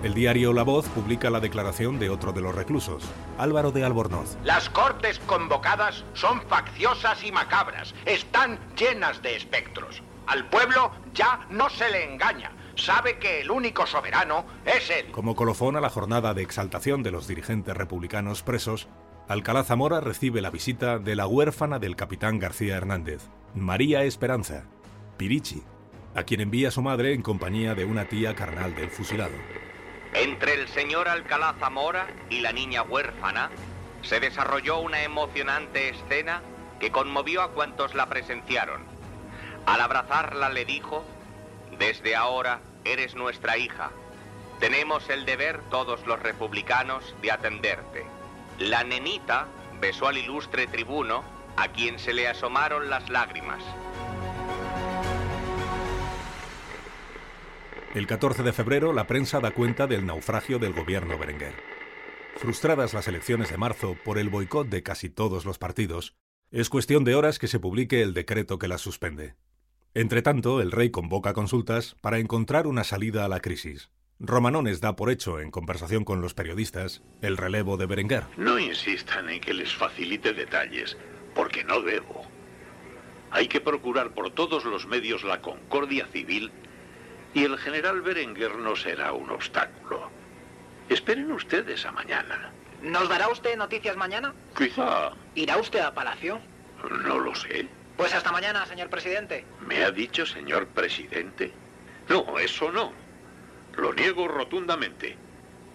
El 0.02 0.12
diario 0.12 0.52
La 0.52 0.64
Voz 0.64 0.86
publica 0.90 1.30
la 1.30 1.40
declaración 1.40 1.98
de 1.98 2.10
otro 2.10 2.32
de 2.32 2.42
los 2.42 2.54
reclusos, 2.54 3.04
Álvaro 3.38 3.72
de 3.72 3.84
Albornoz. 3.84 4.36
Las 4.44 4.68
cortes 4.68 5.18
convocadas 5.20 6.04
son 6.12 6.42
facciosas 6.42 7.24
y 7.24 7.32
macabras, 7.32 7.94
están 8.04 8.58
llenas 8.76 9.22
de 9.22 9.34
espectros. 9.34 10.02
Al 10.26 10.46
pueblo 10.50 10.90
ya 11.14 11.46
no 11.48 11.70
se 11.70 11.90
le 11.90 12.12
engaña, 12.12 12.52
sabe 12.76 13.18
que 13.18 13.40
el 13.40 13.50
único 13.50 13.86
soberano 13.86 14.44
es 14.66 14.90
él. 14.90 15.10
Como 15.12 15.36
colofón 15.36 15.76
a 15.76 15.80
la 15.80 15.88
jornada 15.90 16.34
de 16.34 16.42
exaltación 16.42 17.02
de 17.02 17.10
los 17.10 17.26
dirigentes 17.26 17.74
republicanos 17.74 18.42
presos, 18.42 18.88
Alcalá 19.26 19.64
Zamora 19.64 20.00
recibe 20.00 20.42
la 20.42 20.50
visita 20.50 20.98
de 20.98 21.16
la 21.16 21.26
huérfana 21.26 21.78
del 21.78 21.96
capitán 21.96 22.38
García 22.38 22.76
Hernández, 22.76 23.22
María 23.54 24.02
Esperanza, 24.04 24.64
Pirichi, 25.16 25.62
a 26.14 26.24
quien 26.24 26.40
envía 26.40 26.70
su 26.70 26.82
madre 26.82 27.12
en 27.12 27.22
compañía 27.22 27.74
de 27.74 27.84
una 27.84 28.04
tía 28.06 28.34
carnal 28.34 28.74
del 28.74 28.90
fusilado. 28.90 29.34
Entre 30.14 30.54
el 30.54 30.68
señor 30.68 31.08
Alcalá 31.08 31.54
Zamora 31.58 32.06
y 32.30 32.40
la 32.40 32.52
niña 32.52 32.82
huérfana 32.82 33.50
se 34.02 34.20
desarrolló 34.20 34.78
una 34.78 35.02
emocionante 35.02 35.88
escena 35.88 36.42
que 36.78 36.90
conmovió 36.90 37.42
a 37.42 37.50
cuantos 37.50 37.94
la 37.94 38.08
presenciaron. 38.08 38.82
Al 39.66 39.80
abrazarla 39.80 40.50
le 40.50 40.64
dijo, 40.64 41.04
desde 41.78 42.14
ahora 42.14 42.60
eres 42.84 43.14
nuestra 43.14 43.56
hija. 43.56 43.90
Tenemos 44.60 45.08
el 45.10 45.24
deber 45.26 45.60
todos 45.70 46.06
los 46.06 46.20
republicanos 46.20 47.14
de 47.22 47.32
atenderte. 47.32 48.04
La 48.58 48.84
nenita 48.84 49.46
besó 49.80 50.06
al 50.06 50.18
ilustre 50.18 50.66
tribuno 50.66 51.24
a 51.56 51.68
quien 51.68 51.98
se 51.98 52.12
le 52.12 52.28
asomaron 52.28 52.88
las 52.88 53.08
lágrimas. 53.10 53.62
El 57.94 58.08
14 58.08 58.42
de 58.42 58.52
febrero, 58.52 58.92
la 58.92 59.06
prensa 59.06 59.38
da 59.38 59.52
cuenta 59.52 59.86
del 59.86 60.04
naufragio 60.04 60.58
del 60.58 60.72
gobierno 60.72 61.16
Berenguer. 61.16 61.54
Frustradas 62.34 62.92
las 62.92 63.06
elecciones 63.06 63.50
de 63.50 63.56
marzo 63.56 63.96
por 64.04 64.18
el 64.18 64.30
boicot 64.30 64.68
de 64.68 64.82
casi 64.82 65.08
todos 65.08 65.44
los 65.44 65.58
partidos, 65.58 66.16
es 66.50 66.70
cuestión 66.70 67.04
de 67.04 67.14
horas 67.14 67.38
que 67.38 67.46
se 67.46 67.60
publique 67.60 68.02
el 68.02 68.12
decreto 68.12 68.58
que 68.58 68.66
las 68.66 68.80
suspende. 68.80 69.36
Entretanto, 69.94 70.60
el 70.60 70.72
rey 70.72 70.90
convoca 70.90 71.34
consultas 71.34 71.94
para 72.00 72.18
encontrar 72.18 72.66
una 72.66 72.82
salida 72.82 73.24
a 73.24 73.28
la 73.28 73.38
crisis. 73.38 73.90
Romanones 74.18 74.80
da 74.80 74.96
por 74.96 75.08
hecho, 75.08 75.38
en 75.38 75.52
conversación 75.52 76.02
con 76.02 76.20
los 76.20 76.34
periodistas, 76.34 77.00
el 77.22 77.36
relevo 77.36 77.76
de 77.76 77.86
Berenguer. 77.86 78.24
No 78.36 78.58
insistan 78.58 79.30
en 79.30 79.40
que 79.40 79.54
les 79.54 79.72
facilite 79.72 80.32
detalles, 80.32 80.96
porque 81.32 81.62
no 81.62 81.80
debo. 81.80 82.22
Hay 83.30 83.46
que 83.46 83.60
procurar 83.60 84.14
por 84.14 84.32
todos 84.32 84.64
los 84.64 84.84
medios 84.88 85.22
la 85.22 85.40
concordia 85.40 86.08
civil 86.08 86.50
y 87.34 87.44
el 87.44 87.58
general 87.58 88.00
Berenguer 88.00 88.56
no 88.56 88.76
será 88.76 89.12
un 89.12 89.28
obstáculo. 89.30 90.08
Esperen 90.88 91.30
ustedes 91.32 91.84
a 91.84 91.92
mañana. 91.92 92.52
¿Nos 92.82 93.08
dará 93.08 93.28
usted 93.28 93.56
noticias 93.56 93.96
mañana? 93.96 94.34
Quizá. 94.56 95.12
¿Irá 95.34 95.56
usted 95.56 95.80
a 95.80 95.94
Palacio? 95.94 96.40
No 97.04 97.18
lo 97.18 97.34
sé. 97.34 97.66
Pues 97.96 98.14
hasta 98.14 98.32
mañana, 98.32 98.66
señor 98.66 98.90
presidente. 98.90 99.44
¿Me 99.66 99.84
ha 99.84 99.90
dicho 99.90 100.26
señor 100.26 100.66
presidente? 100.68 101.52
No, 102.08 102.38
eso 102.38 102.70
no. 102.70 102.92
Lo 103.76 103.92
niego 103.94 104.28
rotundamente. 104.28 105.16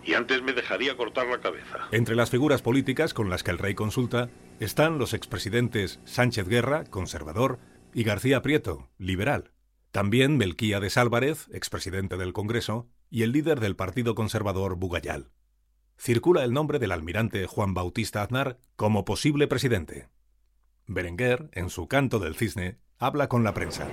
Y 0.05 0.13
antes 0.13 0.41
me 0.41 0.53
dejaría 0.53 0.95
cortar 0.95 1.27
la 1.27 1.39
cabeza. 1.39 1.87
Entre 1.91 2.15
las 2.15 2.29
figuras 2.29 2.61
políticas 2.61 3.13
con 3.13 3.29
las 3.29 3.43
que 3.43 3.51
el 3.51 3.57
rey 3.57 3.75
consulta 3.75 4.29
están 4.59 4.97
los 4.97 5.13
expresidentes 5.13 5.99
Sánchez 6.05 6.47
Guerra, 6.47 6.85
conservador, 6.85 7.59
y 7.93 8.03
García 8.03 8.41
Prieto, 8.41 8.89
liberal. 8.97 9.51
También 9.91 10.37
Melquíades 10.37 10.97
Álvarez, 10.97 11.47
expresidente 11.51 12.15
del 12.17 12.31
Congreso, 12.31 12.87
y 13.09 13.23
el 13.23 13.31
líder 13.31 13.59
del 13.59 13.75
Partido 13.75 14.13
Conservador 14.13 14.75
Bugayal. 14.75 15.31
Circula 15.97 16.43
el 16.43 16.53
nombre 16.53 16.77
del 16.77 16.91
almirante 16.91 17.47
Juan 17.47 17.73
Bautista 17.73 18.21
Aznar 18.21 18.59
como 18.75 19.03
posible 19.03 19.47
presidente. 19.47 20.07
Berenguer, 20.85 21.49
en 21.53 21.71
su 21.71 21.87
canto 21.87 22.19
del 22.19 22.35
cisne, 22.35 22.77
habla 22.99 23.27
con 23.27 23.43
la 23.43 23.55
prensa. 23.55 23.87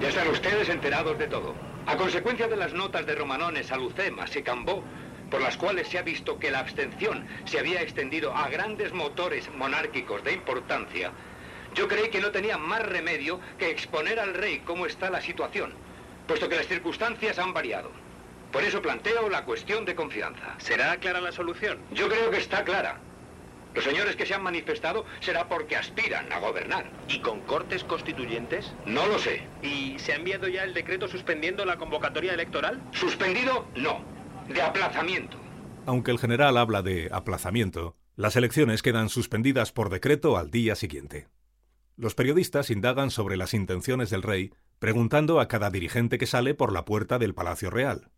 Ya 0.00 0.08
están 0.08 0.28
ustedes 0.28 0.68
enterados 0.68 1.18
de 1.18 1.26
todo. 1.26 1.54
A 1.86 1.96
consecuencia 1.96 2.46
de 2.46 2.56
las 2.56 2.72
notas 2.72 3.04
de 3.04 3.16
Romanones 3.16 3.72
a 3.72 3.76
Lucemas 3.76 4.34
y 4.36 4.42
Cambó, 4.42 4.84
por 5.30 5.40
las 5.40 5.56
cuales 5.56 5.88
se 5.88 5.98
ha 5.98 6.02
visto 6.02 6.38
que 6.38 6.50
la 6.50 6.60
abstención 6.60 7.26
se 7.44 7.58
había 7.58 7.82
extendido 7.82 8.34
a 8.34 8.48
grandes 8.48 8.92
motores 8.92 9.50
monárquicos 9.56 10.22
de 10.22 10.32
importancia, 10.32 11.12
yo 11.74 11.88
creí 11.88 12.10
que 12.10 12.20
no 12.20 12.30
tenía 12.30 12.58
más 12.58 12.82
remedio 12.82 13.40
que 13.58 13.70
exponer 13.70 14.18
al 14.18 14.34
rey 14.34 14.60
cómo 14.64 14.86
está 14.86 15.10
la 15.10 15.20
situación, 15.20 15.72
puesto 16.26 16.48
que 16.48 16.56
las 16.56 16.66
circunstancias 16.66 17.38
han 17.38 17.52
variado. 17.52 17.90
Por 18.52 18.64
eso 18.64 18.82
planteo 18.82 19.28
la 19.28 19.44
cuestión 19.44 19.84
de 19.84 19.94
confianza. 19.94 20.56
¿Será 20.58 20.96
clara 20.96 21.20
la 21.20 21.30
solución? 21.30 21.78
Yo 21.92 22.08
creo 22.08 22.30
que 22.30 22.38
está 22.38 22.64
clara. 22.64 22.98
Los 23.74 23.84
señores 23.84 24.16
que 24.16 24.26
se 24.26 24.34
han 24.34 24.42
manifestado 24.42 25.04
será 25.20 25.48
porque 25.48 25.76
aspiran 25.76 26.32
a 26.32 26.40
gobernar. 26.40 26.90
¿Y 27.08 27.20
con 27.20 27.40
cortes 27.42 27.84
constituyentes? 27.84 28.72
No 28.84 29.06
lo 29.06 29.20
sé. 29.20 29.46
¿Y 29.62 29.96
se 30.00 30.12
ha 30.12 30.16
enviado 30.16 30.48
ya 30.48 30.64
el 30.64 30.74
decreto 30.74 31.06
suspendiendo 31.06 31.64
la 31.64 31.76
convocatoria 31.76 32.34
electoral? 32.34 32.82
Suspendido, 32.90 33.68
no. 33.76 34.04
De 34.48 34.60
aplazamiento. 34.60 35.38
Aunque 35.86 36.10
el 36.10 36.18
general 36.18 36.56
habla 36.56 36.82
de 36.82 37.08
aplazamiento, 37.12 37.96
las 38.16 38.34
elecciones 38.34 38.82
quedan 38.82 39.08
suspendidas 39.08 39.70
por 39.70 39.88
decreto 39.88 40.36
al 40.36 40.50
día 40.50 40.74
siguiente. 40.74 41.28
Los 42.00 42.14
periodistas 42.14 42.70
indagan 42.70 43.10
sobre 43.10 43.36
las 43.36 43.52
intenciones 43.52 44.08
del 44.08 44.22
rey, 44.22 44.54
preguntando 44.78 45.38
a 45.38 45.48
cada 45.48 45.68
dirigente 45.68 46.16
que 46.16 46.24
sale 46.24 46.54
por 46.54 46.72
la 46.72 46.86
puerta 46.86 47.18
del 47.18 47.34
Palacio 47.34 47.68
Real. 47.68 48.08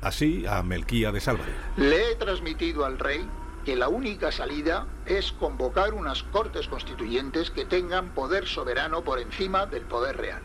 Así 0.00 0.46
a 0.46 0.62
Melquía 0.62 1.12
de 1.12 1.22
Álvarez. 1.26 1.54
Le 1.76 2.10
he 2.12 2.16
transmitido 2.16 2.86
al 2.86 2.98
rey 2.98 3.28
que 3.66 3.76
la 3.76 3.90
única 3.90 4.32
salida 4.32 4.86
es 5.04 5.30
convocar 5.32 5.92
unas 5.92 6.22
cortes 6.22 6.68
constituyentes 6.68 7.50
que 7.50 7.66
tengan 7.66 8.14
poder 8.14 8.46
soberano 8.46 9.04
por 9.04 9.20
encima 9.20 9.66
del 9.66 9.82
poder 9.82 10.16
real. 10.16 10.42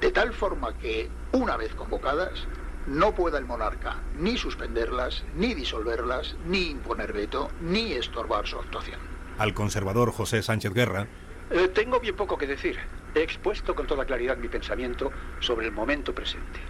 De 0.00 0.10
tal 0.10 0.32
forma 0.32 0.76
que, 0.76 1.08
una 1.30 1.56
vez 1.56 1.76
convocadas, 1.76 2.48
no 2.88 3.14
pueda 3.14 3.38
el 3.38 3.44
monarca 3.44 4.02
ni 4.18 4.36
suspenderlas, 4.36 5.22
ni 5.36 5.54
disolverlas, 5.54 6.34
ni 6.44 6.70
imponer 6.70 7.12
veto, 7.12 7.50
ni 7.60 7.92
estorbar 7.92 8.48
su 8.48 8.58
actuación. 8.58 8.98
Al 9.38 9.54
conservador 9.54 10.10
José 10.10 10.42
Sánchez 10.42 10.72
Guerra 10.74 11.06
eh, 11.50 11.68
tengo 11.68 12.00
bien 12.00 12.16
poco 12.16 12.36
que 12.36 12.46
decir. 12.46 12.78
He 13.14 13.22
expuesto 13.22 13.74
con 13.74 13.86
toda 13.86 14.04
claridad 14.04 14.36
mi 14.36 14.48
pensamiento 14.48 15.12
sobre 15.38 15.66
el 15.66 15.72
momento 15.72 16.14
presente. 16.14 16.60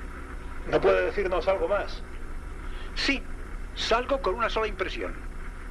¿No 0.66 0.80
puede 0.80 1.06
decirnos 1.06 1.48
algo 1.48 1.68
más? 1.68 2.02
Sí, 2.94 3.22
salgo 3.74 4.20
con 4.20 4.34
una 4.34 4.48
sola 4.50 4.66
impresión. 4.66 5.14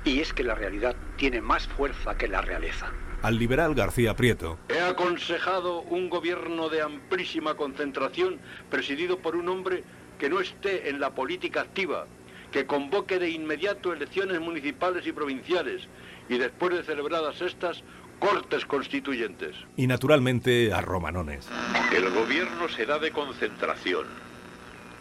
Y 0.04 0.20
es 0.20 0.34
que 0.34 0.44
la 0.44 0.56
realidad 0.56 0.96
tiene 1.16 1.42
más 1.42 1.68
fuerza 1.68 2.16
que 2.18 2.28
la 2.28 2.42
realeza. 2.42 2.94
al 3.22 3.38
liberal 3.38 3.74
García 3.74 4.14
Prieto. 4.16 4.60
He 4.68 4.82
aconsejado 4.82 5.82
un 5.84 6.10
gobierno 6.10 6.68
de 6.68 6.82
amplísima 6.82 7.56
concentración 7.56 8.42
presidido 8.70 9.20
por 9.20 9.38
un 9.38 9.48
hombre 9.48 9.84
que 10.20 10.30
no 10.30 10.42
esté 10.42 10.90
en 10.90 11.00
la 11.00 11.16
política 11.16 11.62
activa, 11.62 12.06
que 12.52 12.66
convoque 12.68 13.20
de 13.20 13.30
inmediato 13.30 13.94
elecciones 13.94 14.42
municipales 14.42 15.08
y 15.08 15.14
provinciales 15.14 15.88
y 16.28 16.38
después 16.38 16.76
de 16.76 16.84
celebradas 16.84 17.42
estas, 17.42 17.82
cortes 18.24 18.66
constituyentes. 18.66 19.54
Y 19.76 19.86
naturalmente 19.86 20.72
a 20.72 20.80
Romanones. 20.80 21.50
El 21.94 22.10
gobierno 22.10 22.70
será 22.70 22.98
de 22.98 23.12
concentración, 23.12 24.08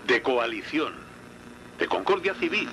de 0.09 0.21
coalición, 0.23 0.95
de 1.79 1.87
concordia 1.87 2.35
civil. 2.35 2.69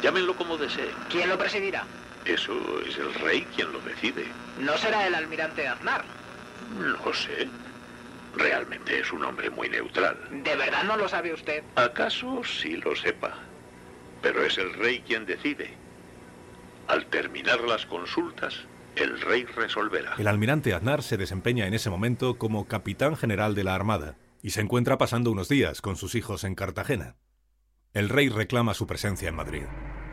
Llámenlo 0.00 0.36
como 0.36 0.56
deseen. 0.56 0.94
¿Quién 1.10 1.28
lo 1.28 1.36
presidirá? 1.36 1.84
Eso 2.24 2.52
es 2.86 2.96
el 2.98 3.12
rey 3.14 3.44
quien 3.56 3.72
lo 3.72 3.80
decide. 3.80 4.26
¿No 4.60 4.78
será 4.78 5.08
el 5.08 5.14
almirante 5.16 5.66
Aznar? 5.66 6.04
No 6.78 7.12
sé. 7.12 7.48
Realmente 8.36 9.00
es 9.00 9.12
un 9.12 9.24
hombre 9.24 9.50
muy 9.50 9.68
neutral. 9.68 10.16
¿De 10.30 10.54
verdad 10.54 10.84
no 10.84 10.96
lo 10.96 11.08
sabe 11.08 11.32
usted? 11.32 11.64
¿Acaso 11.74 12.42
sí 12.44 12.76
lo 12.76 12.94
sepa? 12.94 13.34
Pero 14.22 14.44
es 14.44 14.56
el 14.56 14.72
rey 14.74 15.00
quien 15.00 15.26
decide. 15.26 15.74
Al 16.86 17.06
terminar 17.06 17.60
las 17.62 17.86
consultas, 17.86 18.66
el 18.96 19.20
rey 19.20 19.44
resolverá. 19.44 20.14
El 20.18 20.28
almirante 20.28 20.74
Aznar 20.74 21.02
se 21.02 21.16
desempeña 21.16 21.66
en 21.66 21.74
ese 21.74 21.90
momento 21.90 22.38
como 22.38 22.66
capitán 22.66 23.16
general 23.16 23.54
de 23.54 23.64
la 23.64 23.74
Armada 23.74 24.16
y 24.42 24.50
se 24.50 24.60
encuentra 24.60 24.98
pasando 24.98 25.30
unos 25.30 25.48
días 25.48 25.80
con 25.80 25.96
sus 25.96 26.14
hijos 26.14 26.44
en 26.44 26.54
Cartagena. 26.54 27.16
El 27.92 28.08
rey 28.08 28.28
reclama 28.28 28.74
su 28.74 28.86
presencia 28.86 29.28
en 29.28 29.36
Madrid 29.36 29.64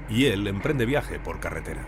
y 0.10 0.26
él 0.26 0.48
emprende 0.48 0.86
viaje 0.86 1.20
por 1.20 1.40
carretera. 1.40 1.86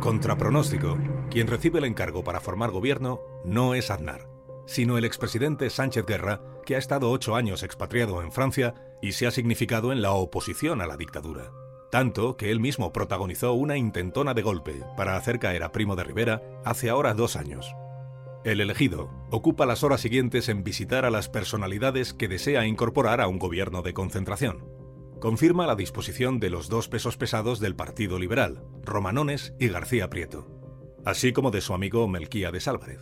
Contra 0.00 0.36
pronóstico, 0.36 0.98
quien 1.30 1.46
recibe 1.46 1.78
el 1.78 1.84
encargo 1.84 2.22
para 2.22 2.40
formar 2.40 2.70
gobierno 2.70 3.20
no 3.44 3.74
es 3.74 3.90
Aznar, 3.90 4.28
sino 4.66 4.98
el 4.98 5.04
expresidente 5.04 5.70
Sánchez 5.70 6.06
Guerra, 6.06 6.40
que 6.64 6.76
ha 6.76 6.78
estado 6.78 7.10
ocho 7.10 7.36
años 7.36 7.62
expatriado 7.62 8.22
en 8.22 8.32
Francia 8.32 8.74
y 9.00 9.12
se 9.12 9.26
ha 9.26 9.30
significado 9.30 9.92
en 9.92 10.02
la 10.02 10.12
oposición 10.12 10.80
a 10.80 10.86
la 10.86 10.96
dictadura. 10.96 11.50
Tanto 11.90 12.36
que 12.36 12.50
él 12.50 12.60
mismo 12.60 12.92
protagonizó 12.92 13.52
una 13.52 13.76
intentona 13.76 14.34
de 14.34 14.42
golpe 14.42 14.82
para 14.96 15.16
hacer 15.16 15.38
caer 15.38 15.62
a 15.62 15.72
Primo 15.72 15.96
de 15.96 16.04
Rivera 16.04 16.42
hace 16.64 16.90
ahora 16.90 17.14
dos 17.14 17.36
años. 17.36 17.74
El 18.44 18.60
elegido 18.60 19.10
ocupa 19.30 19.66
las 19.66 19.82
horas 19.82 20.00
siguientes 20.00 20.48
en 20.48 20.62
visitar 20.62 21.04
a 21.04 21.10
las 21.10 21.28
personalidades 21.28 22.14
que 22.14 22.28
desea 22.28 22.66
incorporar 22.66 23.20
a 23.20 23.28
un 23.28 23.38
gobierno 23.38 23.82
de 23.82 23.92
concentración. 23.92 24.64
Confirma 25.20 25.66
la 25.66 25.74
disposición 25.74 26.38
de 26.38 26.50
los 26.50 26.68
dos 26.68 26.88
pesos 26.88 27.16
pesados 27.16 27.58
del 27.58 27.74
Partido 27.74 28.18
Liberal, 28.18 28.62
Romanones 28.84 29.54
y 29.58 29.68
García 29.68 30.10
Prieto, 30.10 30.46
así 31.04 31.32
como 31.32 31.50
de 31.50 31.60
su 31.60 31.74
amigo 31.74 32.06
Melquía 32.06 32.52
de 32.52 32.62
Álvarez. 32.66 33.00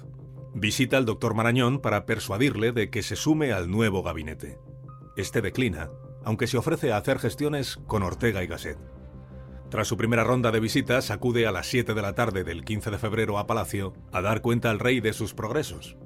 Visita 0.54 0.96
al 0.96 1.04
doctor 1.04 1.34
Marañón 1.34 1.80
para 1.80 2.06
persuadirle 2.06 2.72
de 2.72 2.88
que 2.88 3.02
se 3.02 3.16
sume 3.16 3.52
al 3.52 3.70
nuevo 3.70 4.02
gabinete. 4.02 4.58
Este 5.16 5.42
declina, 5.42 5.90
aunque 6.24 6.46
se 6.46 6.56
ofrece 6.56 6.92
a 6.92 6.96
hacer 6.96 7.18
gestiones 7.18 7.78
con 7.86 8.02
Ortega 8.02 8.42
y 8.42 8.46
Gasset. 8.46 8.78
Tras 9.70 9.88
su 9.88 9.96
primera 9.96 10.24
ronda 10.24 10.52
de 10.52 10.60
visitas, 10.60 11.10
acude 11.10 11.46
a 11.46 11.52
las 11.52 11.66
7 11.66 11.94
de 11.94 12.02
la 12.02 12.14
tarde 12.14 12.44
del 12.44 12.64
15 12.64 12.90
de 12.90 12.98
febrero 12.98 13.38
a 13.38 13.46
Palacio 13.46 13.92
a 14.12 14.20
dar 14.20 14.40
cuenta 14.40 14.70
al 14.70 14.78
rey 14.78 15.00
de 15.00 15.12
sus 15.12 15.34
progresos. 15.34 15.96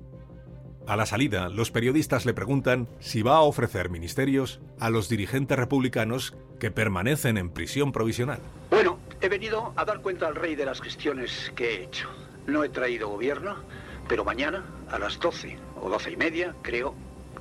A 0.87 0.97
la 0.97 1.05
salida, 1.05 1.51
los 1.51 1.71
periodistas 1.71 2.25
le 2.25 2.33
preguntan 2.33 2.89
si 2.99 3.21
va 3.21 3.37
a 3.37 3.43
ofrecer 3.43 3.91
ministerios 3.91 4.61
a 4.81 4.89
los 4.89 5.11
dirigentes 5.11 5.59
republicanos 5.59 6.35
que 6.59 6.71
permanecen 6.71 7.37
en 7.37 7.51
prisión 7.51 7.93
provisional. 7.93 8.41
Bueno, 8.71 8.99
he 9.21 9.29
venido 9.29 9.75
a 9.77 9.85
dar 9.85 10.01
cuenta 10.01 10.27
al 10.29 10.35
rey 10.35 10.57
de 10.57 10.65
las 10.65 10.81
gestiones 10.81 11.53
que 11.55 11.75
he 11.75 11.85
hecho. 11.85 12.09
No 12.47 12.65
he 12.65 12.71
traído 12.71 13.09
gobierno, 13.09 13.57
pero 14.09 14.25
mañana, 14.25 14.65
a 14.91 14.99
las 14.99 15.21
12 15.21 15.59
o 15.83 15.91
12 15.91 16.13
y 16.13 16.17
media, 16.17 16.57
creo, 16.63 16.95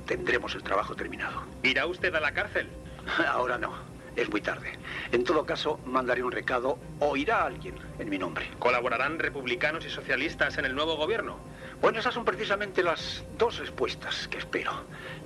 tendremos 0.08 0.54
el 0.54 0.62
trabajo 0.62 0.96
terminado. 0.96 1.44
¿Irá 1.62 1.86
usted 1.86 2.12
a 2.14 2.20
la 2.20 2.32
cárcel? 2.32 2.68
Ahora 3.28 3.58
no, 3.58 3.74
es 4.16 4.28
muy 4.30 4.40
tarde. 4.40 4.72
En 5.12 5.22
todo 5.22 5.44
caso, 5.44 5.78
mandaré 5.84 6.24
un 6.24 6.32
recado 6.32 6.78
o 6.98 7.16
irá 7.16 7.44
alguien 7.44 7.74
en 7.98 8.08
mi 8.08 8.18
nombre. 8.18 8.50
¿Colaborarán 8.58 9.18
republicanos 9.18 9.84
y 9.84 9.90
socialistas 9.90 10.56
en 10.58 10.64
el 10.64 10.74
nuevo 10.74 10.96
gobierno? 10.96 11.38
Bueno, 11.82 12.00
esas 12.00 12.14
son 12.14 12.24
precisamente 12.24 12.82
las 12.82 13.22
dos 13.36 13.58
respuestas 13.58 14.26
que 14.28 14.38
espero. 14.38 14.72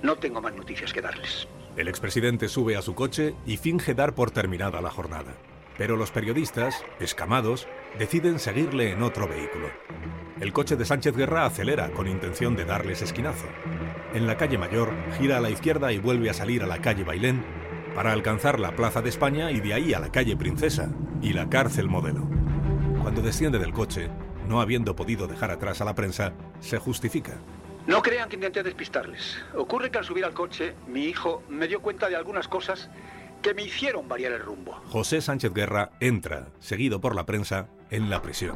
No 0.03 0.17
tengo 0.17 0.41
más 0.41 0.53
noticias 0.53 0.93
que 0.93 1.01
darles. 1.01 1.47
El 1.77 1.87
expresidente 1.87 2.49
sube 2.49 2.75
a 2.75 2.83
su 2.83 2.93
coche 2.93 3.33
y 3.47 3.57
finge 3.57 3.95
dar 3.95 4.13
por 4.13 4.31
terminada 4.31 4.81
la 4.81 4.91
jornada. 4.91 5.33
Pero 5.77 5.95
los 5.95 6.11
periodistas, 6.11 6.83
escamados, 6.99 7.67
deciden 7.97 8.39
seguirle 8.39 8.91
en 8.91 9.03
otro 9.03 9.27
vehículo. 9.27 9.69
El 10.39 10.51
coche 10.51 10.75
de 10.75 10.85
Sánchez 10.85 11.15
Guerra 11.15 11.45
acelera 11.45 11.91
con 11.91 12.07
intención 12.07 12.55
de 12.55 12.65
darles 12.65 13.01
esquinazo. 13.01 13.45
En 14.13 14.27
la 14.27 14.37
calle 14.37 14.57
Mayor 14.57 14.91
gira 15.17 15.37
a 15.37 15.41
la 15.41 15.49
izquierda 15.49 15.91
y 15.91 15.99
vuelve 15.99 16.29
a 16.29 16.33
salir 16.33 16.63
a 16.63 16.67
la 16.67 16.79
calle 16.79 17.03
Bailén 17.03 17.43
para 17.95 18.11
alcanzar 18.11 18.59
la 18.59 18.75
Plaza 18.75 19.01
de 19.01 19.09
España 19.09 19.51
y 19.51 19.59
de 19.59 19.73
ahí 19.73 19.93
a 19.93 19.99
la 19.99 20.11
calle 20.11 20.35
Princesa 20.35 20.89
y 21.21 21.33
la 21.33 21.49
cárcel 21.49 21.87
Modelo. 21.87 22.27
Cuando 23.01 23.21
desciende 23.21 23.59
del 23.59 23.73
coche, 23.73 24.09
no 24.47 24.59
habiendo 24.59 24.95
podido 24.95 25.27
dejar 25.27 25.51
atrás 25.51 25.81
a 25.81 25.85
la 25.85 25.95
prensa, 25.95 26.33
se 26.59 26.77
justifica. 26.79 27.33
No 27.85 28.01
crean 28.01 28.29
que 28.29 28.35
intenté 28.35 28.63
despistarles. 28.63 29.37
Ocurre 29.55 29.91
que 29.91 29.97
al 29.97 30.05
subir 30.05 30.25
al 30.25 30.33
coche, 30.33 30.73
mi 30.87 31.05
hijo 31.05 31.43
me 31.49 31.67
dio 31.67 31.81
cuenta 31.81 32.09
de 32.09 32.15
algunas 32.15 32.47
cosas 32.47 32.89
que 33.43 33.53
me 33.53 33.63
hicieron 33.63 34.07
variar 34.07 34.31
el 34.31 34.41
rumbo. 34.41 34.73
José 34.89 35.21
Sánchez 35.21 35.53
Guerra 35.53 35.91
entra, 35.99 36.47
seguido 36.59 36.99
por 36.99 37.13
la 37.13 37.27
prensa, 37.27 37.67
en 37.91 38.09
la 38.09 38.23
prisión 38.23 38.55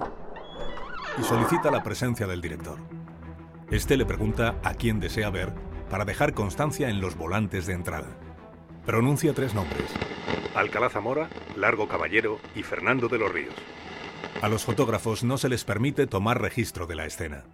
y 1.19 1.23
solicita 1.23 1.71
la 1.71 1.83
presencia 1.83 2.27
del 2.27 2.41
director. 2.41 2.77
Este 3.71 3.97
le 3.97 4.05
pregunta 4.05 4.55
a 4.63 4.73
quién 4.75 4.99
desea 4.99 5.29
ver 5.29 5.53
para 5.89 6.05
dejar 6.05 6.33
constancia 6.33 6.89
en 6.89 7.01
los 7.01 7.15
volantes 7.15 7.65
de 7.65 7.73
entrada. 7.73 8.07
Pronuncia 8.85 9.33
tres 9.33 9.53
nombres. 9.53 9.85
Alcalá 10.55 10.89
Zamora, 10.89 11.29
Largo 11.55 11.87
Caballero 11.87 12.39
y 12.55 12.63
Fernando 12.63 13.07
de 13.07 13.17
los 13.17 13.31
Ríos. 13.31 13.53
A 14.41 14.47
los 14.47 14.63
fotógrafos 14.63 15.23
no 15.23 15.37
se 15.37 15.49
les 15.49 15.63
permite 15.63 16.07
tomar 16.07 16.41
registro 16.41 16.87
de 16.87 16.95
la 16.95 17.05
escena. 17.05 17.45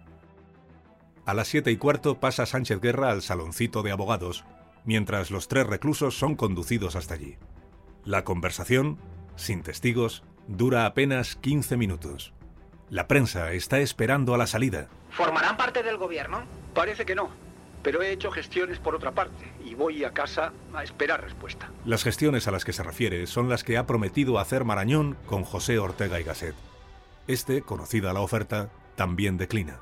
A 1.26 1.34
las 1.34 1.48
siete 1.48 1.70
y 1.70 1.76
cuarto 1.76 2.20
pasa 2.20 2.46
Sánchez 2.46 2.80
Guerra 2.80 3.10
al 3.10 3.22
saloncito 3.22 3.82
de 3.82 3.92
abogados, 3.92 4.44
mientras 4.84 5.30
los 5.30 5.48
tres 5.48 5.66
reclusos 5.66 6.18
son 6.18 6.36
conducidos 6.36 6.96
hasta 6.96 7.14
allí. 7.14 7.36
La 8.04 8.24
conversación, 8.24 8.98
sin 9.36 9.62
testigos, 9.62 10.22
dura 10.46 10.86
apenas 10.86 11.36
15 11.36 11.76
minutos. 11.76 12.32
La 12.90 13.08
prensa 13.08 13.52
está 13.52 13.80
esperando 13.80 14.34
a 14.34 14.38
la 14.38 14.46
salida. 14.46 14.88
¿Formarán 15.10 15.56
parte 15.56 15.82
del 15.82 15.96
gobierno? 15.96 16.42
Parece 16.74 17.06
que 17.06 17.14
no, 17.14 17.30
pero 17.82 18.02
he 18.02 18.12
hecho 18.12 18.30
gestiones 18.30 18.78
por 18.78 18.94
otra 18.94 19.12
parte 19.12 19.52
y 19.64 19.74
voy 19.74 20.04
a 20.04 20.12
casa 20.12 20.52
a 20.74 20.82
esperar 20.82 21.22
respuesta. 21.22 21.70
Las 21.84 22.02
gestiones 22.02 22.48
a 22.48 22.50
las 22.50 22.64
que 22.64 22.72
se 22.72 22.82
refiere 22.82 23.26
son 23.26 23.48
las 23.48 23.64
que 23.64 23.78
ha 23.78 23.86
prometido 23.86 24.38
hacer 24.38 24.64
Marañón 24.64 25.16
con 25.26 25.44
José 25.44 25.78
Ortega 25.78 26.20
y 26.20 26.24
Gasset. 26.24 26.54
Este, 27.26 27.62
conocida 27.62 28.12
la 28.12 28.20
oferta, 28.20 28.70
también 28.96 29.38
declina. 29.38 29.80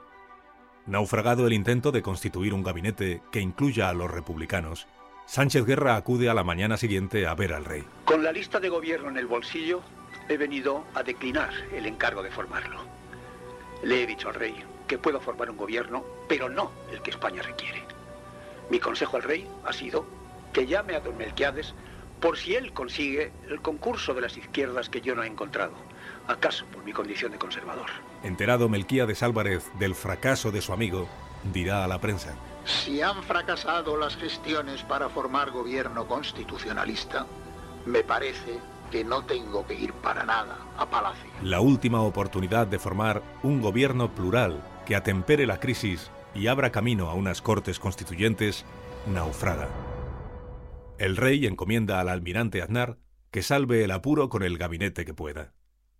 Naufragado 0.86 1.46
el 1.46 1.52
intento 1.52 1.92
de 1.92 2.02
constituir 2.02 2.52
un 2.52 2.64
gabinete 2.64 3.22
que 3.30 3.40
incluya 3.40 3.88
a 3.88 3.94
los 3.94 4.10
republicanos, 4.10 4.88
Sánchez 5.26 5.64
Guerra 5.64 5.94
acude 5.94 6.28
a 6.28 6.34
la 6.34 6.42
mañana 6.42 6.76
siguiente 6.76 7.26
a 7.28 7.34
ver 7.34 7.52
al 7.52 7.64
rey. 7.64 7.84
Con 8.04 8.24
la 8.24 8.32
lista 8.32 8.58
de 8.58 8.68
gobierno 8.68 9.08
en 9.08 9.16
el 9.16 9.26
bolsillo, 9.26 9.80
he 10.28 10.36
venido 10.36 10.84
a 10.94 11.04
declinar 11.04 11.50
el 11.72 11.86
encargo 11.86 12.22
de 12.22 12.32
formarlo. 12.32 12.80
Le 13.84 14.02
he 14.02 14.06
dicho 14.08 14.28
al 14.28 14.34
rey 14.34 14.56
que 14.88 14.98
puedo 14.98 15.20
formar 15.20 15.50
un 15.50 15.56
gobierno, 15.56 16.04
pero 16.28 16.48
no 16.48 16.72
el 16.90 17.00
que 17.00 17.10
España 17.10 17.42
requiere. 17.42 17.84
Mi 18.68 18.80
consejo 18.80 19.16
al 19.16 19.22
rey 19.22 19.48
ha 19.64 19.72
sido 19.72 20.04
que 20.52 20.66
llame 20.66 20.96
a 20.96 21.00
don 21.00 21.16
Melquiades 21.16 21.74
por 22.20 22.36
si 22.36 22.56
él 22.56 22.72
consigue 22.72 23.32
el 23.48 23.62
concurso 23.62 24.14
de 24.14 24.20
las 24.20 24.36
izquierdas 24.36 24.88
que 24.88 25.00
yo 25.00 25.14
no 25.14 25.22
he 25.22 25.28
encontrado, 25.28 25.74
acaso 26.26 26.66
por 26.66 26.84
mi 26.84 26.92
condición 26.92 27.30
de 27.30 27.38
conservador. 27.38 27.88
Enterado 28.22 28.68
Melquíades 28.68 29.22
Álvarez 29.22 29.70
del 29.78 29.94
fracaso 29.94 30.50
de 30.50 30.62
su 30.62 30.72
amigo, 30.72 31.08
dirá 31.52 31.84
a 31.84 31.88
la 31.88 32.00
prensa. 32.00 32.34
Si 32.64 33.02
han 33.02 33.22
fracasado 33.24 33.96
las 33.96 34.16
gestiones 34.16 34.82
para 34.82 35.08
formar 35.08 35.50
gobierno 35.50 36.06
constitucionalista, 36.06 37.26
me 37.86 38.04
parece 38.04 38.58
que 38.90 39.04
no 39.04 39.24
tengo 39.24 39.66
que 39.66 39.74
ir 39.74 39.92
para 39.94 40.24
nada 40.24 40.58
a 40.76 40.88
Palacio. 40.88 41.30
La 41.42 41.60
última 41.60 42.02
oportunidad 42.02 42.66
de 42.66 42.78
formar 42.78 43.22
un 43.42 43.60
gobierno 43.60 44.14
plural 44.14 44.62
que 44.86 44.94
atempere 44.94 45.46
la 45.46 45.58
crisis 45.58 46.10
y 46.34 46.46
abra 46.46 46.70
camino 46.70 47.08
a 47.08 47.14
unas 47.14 47.42
cortes 47.42 47.78
constituyentes 47.78 48.64
naufraga. 49.06 49.68
El 50.98 51.16
rey 51.16 51.46
encomienda 51.46 52.00
al 52.00 52.08
almirante 52.08 52.62
Aznar 52.62 52.98
que 53.32 53.42
salve 53.42 53.82
el 53.82 53.90
apuro 53.90 54.28
con 54.28 54.42
el 54.42 54.58
gabinete 54.58 55.04
que 55.04 55.14
pueda. 55.14 55.52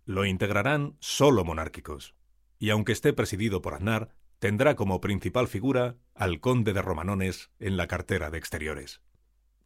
Lo 0.05 0.25
integrarán 0.25 0.95
solo 0.99 1.43
monárquicos. 1.45 2.15
Y 2.59 2.69
aunque 2.69 2.91
esté 2.91 3.13
presidido 3.13 3.61
por 3.61 3.73
Aznar, 3.73 4.09
tendrá 4.39 4.75
como 4.75 4.99
principal 4.99 5.47
figura 5.47 5.95
al 6.15 6.39
conde 6.39 6.73
de 6.73 6.81
Romanones 6.81 7.51
en 7.59 7.77
la 7.77 7.87
cartera 7.87 8.29
de 8.29 8.37
Exteriores. 8.37 9.01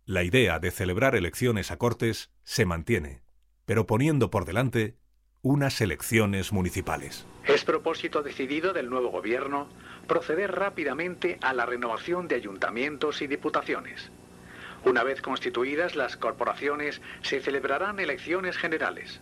La 0.05 0.23
idea 0.23 0.59
de 0.59 0.71
celebrar 0.71 1.15
elecciones 1.15 1.71
a 1.71 1.77
Cortes 1.77 2.31
se 2.43 2.65
mantiene, 2.65 3.21
pero 3.65 3.87
poniendo 3.87 4.29
por 4.29 4.45
delante 4.45 4.95
unas 5.41 5.81
elecciones 5.81 6.53
municipales. 6.53 7.25
Es 7.45 7.65
propósito 7.65 8.21
decidido 8.21 8.73
del 8.73 8.89
nuevo 8.89 9.09
gobierno 9.09 9.67
proceder 10.07 10.51
rápidamente 10.53 11.37
a 11.41 11.53
la 11.53 11.65
renovación 11.65 12.27
de 12.27 12.35
ayuntamientos 12.35 13.21
y 13.21 13.27
diputaciones. 13.27 14.11
Una 14.85 15.03
vez 15.03 15.21
constituidas 15.21 15.95
las 15.95 16.17
corporaciones, 16.17 17.01
se 17.21 17.41
celebrarán 17.41 17.99
elecciones 17.99 18.57
generales. 18.57 19.21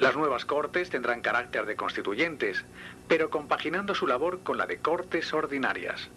Las 0.00 0.16
nuevas 0.16 0.46
cortes 0.46 0.88
tendrán 0.88 1.20
carácter 1.20 1.66
de 1.66 1.76
constituyentes, 1.76 2.64
pero 3.06 3.28
compaginando 3.28 3.94
su 3.94 4.06
labor 4.06 4.42
con 4.42 4.56
la 4.56 4.66
de 4.66 4.78
cortes 4.78 5.34
ordinarias. 5.34 6.08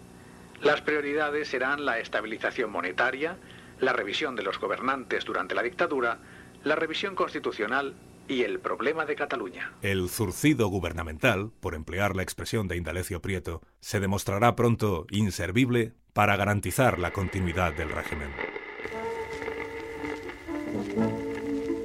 Las 0.62 0.80
prioridades 0.80 1.48
serán 1.48 1.84
la 1.84 1.98
estabilización 1.98 2.72
monetaria, 2.72 3.36
la 3.80 3.92
revisión 3.92 4.36
de 4.36 4.42
los 4.42 4.58
gobernantes 4.58 5.26
durante 5.26 5.54
la 5.54 5.62
dictadura, 5.62 6.18
la 6.64 6.76
revisión 6.76 7.14
constitucional 7.14 7.94
y 8.26 8.42
el 8.42 8.58
problema 8.58 9.04
de 9.04 9.16
Cataluña. 9.16 9.72
El 9.82 10.08
zurcido 10.08 10.68
gubernamental, 10.68 11.50
por 11.60 11.74
emplear 11.74 12.16
la 12.16 12.22
expresión 12.22 12.68
de 12.68 12.78
Indalecio 12.78 13.20
Prieto, 13.20 13.60
se 13.80 14.00
demostrará 14.00 14.56
pronto 14.56 15.06
inservible 15.10 15.92
para 16.14 16.36
garantizar 16.36 16.98
la 16.98 17.12
continuidad 17.12 17.74
del 17.74 17.90
régimen. 17.90 18.30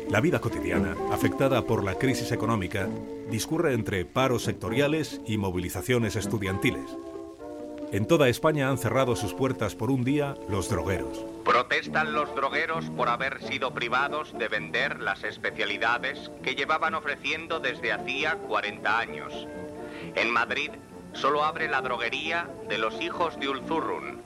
La 0.10 0.22
vida 0.22 0.40
cotidiana, 0.40 0.96
afectada 1.12 1.62
por 1.62 1.84
la 1.84 1.94
crisis 1.94 2.32
económica, 2.32 2.90
discurre 3.30 3.74
entre 3.74 4.06
paros 4.06 4.44
sectoriales 4.44 5.22
y 5.28 5.38
movilizaciones 5.38 6.16
estudiantiles. 6.16 6.98
En 7.92 8.08
toda 8.08 8.28
España 8.28 8.70
han 8.70 8.80
cerrado 8.80 9.16
sus 9.16 9.36
puertas 9.36 9.76
por 9.76 9.92
un 9.92 10.04
día 10.04 10.34
los 10.50 10.68
drogueros. 10.68 11.24
Protestan 11.46 12.14
los 12.14 12.34
drogueros 12.36 12.86
por 12.90 13.08
haber 13.08 13.40
sido 13.44 13.72
privados 13.72 14.36
de 14.36 14.48
vender 14.48 15.00
las 15.00 15.24
especialidades 15.24 16.32
que 16.42 16.56
llevaban 16.56 16.96
ofreciendo 16.96 17.60
desde 17.60 17.92
hacía 17.92 18.36
40 18.36 19.00
años. 19.00 19.48
En 20.16 20.32
Madrid 20.32 20.72
solo 21.14 21.44
abre 21.44 21.68
la 21.68 21.82
droguería 21.82 22.50
de 22.68 22.80
los 22.80 23.00
hijos 23.00 23.40
de 23.40 23.50
Ulzurrun, 23.50 24.22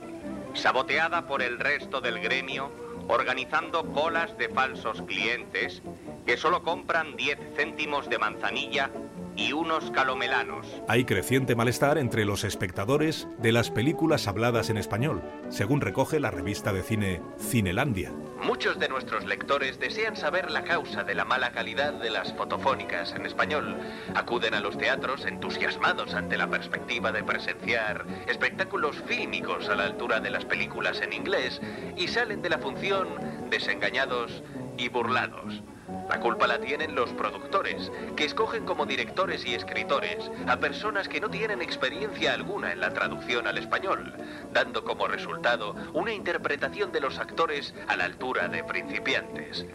saboteada 0.54 1.26
por 1.26 1.42
el 1.42 1.58
resto 1.58 2.00
del 2.00 2.20
gremio, 2.20 2.70
organizando 3.08 3.92
colas 3.92 4.36
de 4.38 4.48
falsos 4.48 5.02
clientes 5.02 5.82
que 6.26 6.36
solo 6.36 6.62
compran 6.62 7.16
10 7.16 7.38
céntimos 7.56 8.08
de 8.08 8.18
manzanilla 8.18 8.90
y 9.36 9.52
unos 9.52 9.90
calomelanos. 9.90 10.66
Hay 10.88 11.04
creciente 11.04 11.54
malestar 11.54 11.98
entre 11.98 12.24
los 12.24 12.44
espectadores 12.44 13.26
de 13.38 13.52
las 13.52 13.70
películas 13.70 14.28
habladas 14.28 14.70
en 14.70 14.78
español, 14.78 15.22
según 15.48 15.80
recoge 15.80 16.20
la 16.20 16.30
revista 16.30 16.72
de 16.72 16.82
cine 16.82 17.22
Cinelandia. 17.38 18.12
Muchos 18.42 18.78
de 18.78 18.88
nuestros 18.88 19.24
lectores 19.24 19.80
desean 19.80 20.16
saber 20.16 20.50
la 20.50 20.64
causa 20.64 21.02
de 21.02 21.14
la 21.14 21.24
mala 21.24 21.52
calidad 21.52 21.94
de 21.94 22.10
las 22.10 22.34
fotofónicas 22.34 23.12
en 23.12 23.24
español. 23.24 23.76
Acuden 24.14 24.54
a 24.54 24.60
los 24.60 24.76
teatros 24.76 25.24
entusiasmados 25.24 26.14
ante 26.14 26.36
la 26.36 26.48
perspectiva 26.48 27.10
de 27.10 27.24
presenciar 27.24 28.04
espectáculos 28.28 28.96
fílmicos 29.06 29.68
a 29.68 29.76
la 29.76 29.84
altura 29.84 30.20
de 30.20 30.30
las 30.30 30.44
películas 30.44 31.00
en 31.00 31.12
inglés 31.12 31.60
y 31.96 32.08
salen 32.08 32.42
de 32.42 32.50
la 32.50 32.58
función 32.58 33.08
desengañados 33.50 34.42
y 34.76 34.88
burlados. 34.88 35.62
La 36.08 36.20
culpa 36.20 36.46
la 36.46 36.58
tienen 36.58 36.94
los 36.94 37.12
productores, 37.12 37.90
que 38.16 38.24
escogen 38.24 38.64
como 38.64 38.86
directores 38.86 39.44
y 39.44 39.54
escritores 39.54 40.30
a 40.46 40.58
personas 40.58 41.08
que 41.08 41.20
no 41.20 41.28
tienen 41.28 41.60
experiencia 41.62 42.34
alguna 42.34 42.72
en 42.72 42.80
la 42.80 42.92
traducción 42.92 43.46
al 43.46 43.58
español, 43.58 44.14
dando 44.52 44.84
como 44.84 45.08
resultado 45.08 45.74
una 45.92 46.12
interpretación 46.12 46.92
de 46.92 47.00
los 47.00 47.18
actores 47.18 47.74
a 47.88 47.96
la 47.96 48.04
altura 48.04 48.48
de 48.48 48.64
principiantes. 48.64 49.66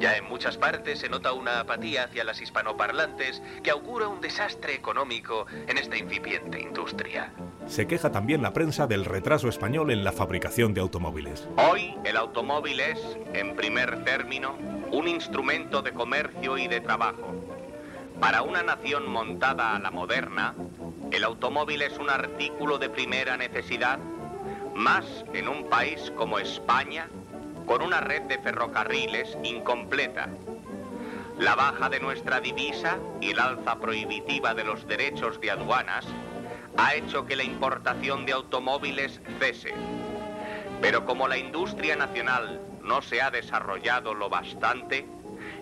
Ya 0.00 0.16
en 0.16 0.24
muchas 0.24 0.56
partes 0.56 1.00
se 1.00 1.10
nota 1.10 1.34
una 1.34 1.60
apatía 1.60 2.04
hacia 2.04 2.24
las 2.24 2.40
hispanoparlantes 2.40 3.42
que 3.62 3.70
augura 3.70 4.08
un 4.08 4.22
desastre 4.22 4.74
económico 4.74 5.44
en 5.68 5.76
esta 5.76 5.98
incipiente 5.98 6.58
industria. 6.58 7.34
Se 7.66 7.86
queja 7.86 8.10
también 8.10 8.40
la 8.40 8.54
prensa 8.54 8.86
del 8.86 9.04
retraso 9.04 9.50
español 9.50 9.90
en 9.90 10.02
la 10.02 10.12
fabricación 10.12 10.72
de 10.72 10.80
automóviles. 10.80 11.46
Hoy 11.58 11.94
el 12.04 12.16
automóvil 12.16 12.80
es, 12.80 12.98
en 13.34 13.54
primer 13.54 14.02
término, 14.04 14.56
un 14.90 15.06
instrumento 15.06 15.82
de 15.82 15.92
comercio 15.92 16.56
y 16.56 16.66
de 16.66 16.80
trabajo. 16.80 17.34
Para 18.18 18.40
una 18.40 18.62
nación 18.62 19.06
montada 19.06 19.76
a 19.76 19.78
la 19.80 19.90
moderna, 19.90 20.54
el 21.12 21.24
automóvil 21.24 21.82
es 21.82 21.98
un 21.98 22.08
artículo 22.08 22.78
de 22.78 22.88
primera 22.88 23.36
necesidad, 23.36 23.98
más 24.74 25.04
en 25.34 25.46
un 25.46 25.68
país 25.68 26.10
como 26.16 26.38
España, 26.38 27.06
con 27.70 27.82
una 27.82 28.00
red 28.00 28.22
de 28.22 28.36
ferrocarriles 28.38 29.38
incompleta. 29.44 30.28
La 31.38 31.54
baja 31.54 31.88
de 31.88 32.00
nuestra 32.00 32.40
divisa 32.40 32.98
y 33.20 33.30
el 33.30 33.38
alza 33.38 33.78
prohibitiva 33.78 34.54
de 34.54 34.64
los 34.64 34.88
derechos 34.88 35.40
de 35.40 35.52
aduanas 35.52 36.04
ha 36.76 36.96
hecho 36.96 37.26
que 37.26 37.36
la 37.36 37.44
importación 37.44 38.26
de 38.26 38.32
automóviles 38.32 39.20
cese. 39.38 39.72
Pero 40.80 41.06
como 41.06 41.28
la 41.28 41.38
industria 41.38 41.94
nacional 41.94 42.60
no 42.82 43.02
se 43.02 43.22
ha 43.22 43.30
desarrollado 43.30 44.14
lo 44.14 44.28
bastante, 44.28 45.06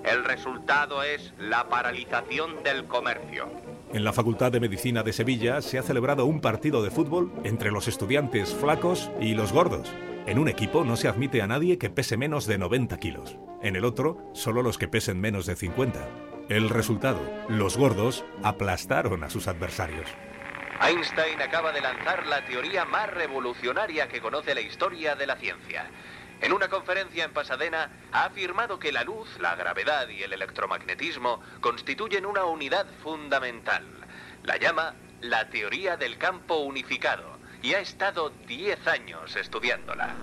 el 0.03 0.25
resultado 0.25 1.03
es 1.03 1.35
la 1.39 1.69
paralización 1.69 2.63
del 2.63 2.87
comercio. 2.87 3.51
En 3.93 4.03
la 4.03 4.15
Facultad 4.15 4.51
de 4.51 4.61
Medicina 4.61 5.03
de 5.03 5.13
Sevilla 5.13 5.61
se 5.61 5.79
ha 5.79 5.83
celebrado 5.83 6.25
un 6.25 6.41
partido 6.41 6.83
de 6.83 6.91
fútbol 6.91 7.31
entre 7.45 7.71
los 7.71 7.87
estudiantes 7.87 8.55
flacos 8.55 9.11
y 9.21 9.35
los 9.35 9.53
gordos. 9.53 9.93
En 10.29 10.39
un 10.39 10.47
equipo 10.47 10.85
no 10.85 10.99
se 10.99 11.09
admite 11.09 11.41
a 11.41 11.47
nadie 11.47 11.79
que 11.79 11.89
pese 11.89 12.19
menos 12.19 12.47
de 12.47 12.59
90 12.59 12.99
kilos. 12.99 13.39
En 13.63 13.77
el 13.77 13.87
otro, 13.87 14.31
solo 14.35 14.63
los 14.63 14.77
que 14.77 14.87
pesen 14.87 15.19
menos 15.19 15.47
de 15.47 15.57
50. 15.57 16.07
El 16.51 16.69
resultado, 16.69 17.19
los 17.49 17.79
gordos 17.79 18.27
aplastaron 18.43 19.25
a 19.25 19.31
sus 19.31 19.49
adversarios. 19.49 20.07
Einstein 20.83 21.41
acaba 21.41 21.73
de 21.73 21.81
lanzar 21.81 22.27
la 22.27 22.45
teoría 22.45 22.85
más 22.85 23.09
revolucionaria 23.11 24.09
que 24.09 24.21
conoce 24.21 24.55
la 24.55 24.61
historia 24.61 25.15
de 25.15 25.27
la 25.27 25.37
ciencia. 25.37 25.91
En 26.43 26.53
una 26.53 26.69
conferencia 26.69 27.25
en 27.25 27.33
Pasadena 27.33 27.91
ha 28.13 28.27
afirmado 28.27 28.79
que 28.79 28.93
la 28.93 29.05
luz, 29.05 29.31
la 29.41 29.57
gravedad 29.57 30.11
y 30.11 30.25
el 30.25 30.35
electromagnetismo 30.35 31.41
constituyen 31.63 32.27
una 32.27 32.45
unidad 32.45 32.87
fundamental. 33.03 33.87
La 34.43 34.59
llama 34.59 34.95
la 35.23 35.49
teoría 35.49 35.97
del 35.97 36.19
campo 36.19 36.59
unificado 36.59 37.38
y 37.63 37.75
ha 37.75 37.81
estado 37.81 38.31
10 38.47 38.87
años 38.87 39.37
estudiándola. 39.37 40.15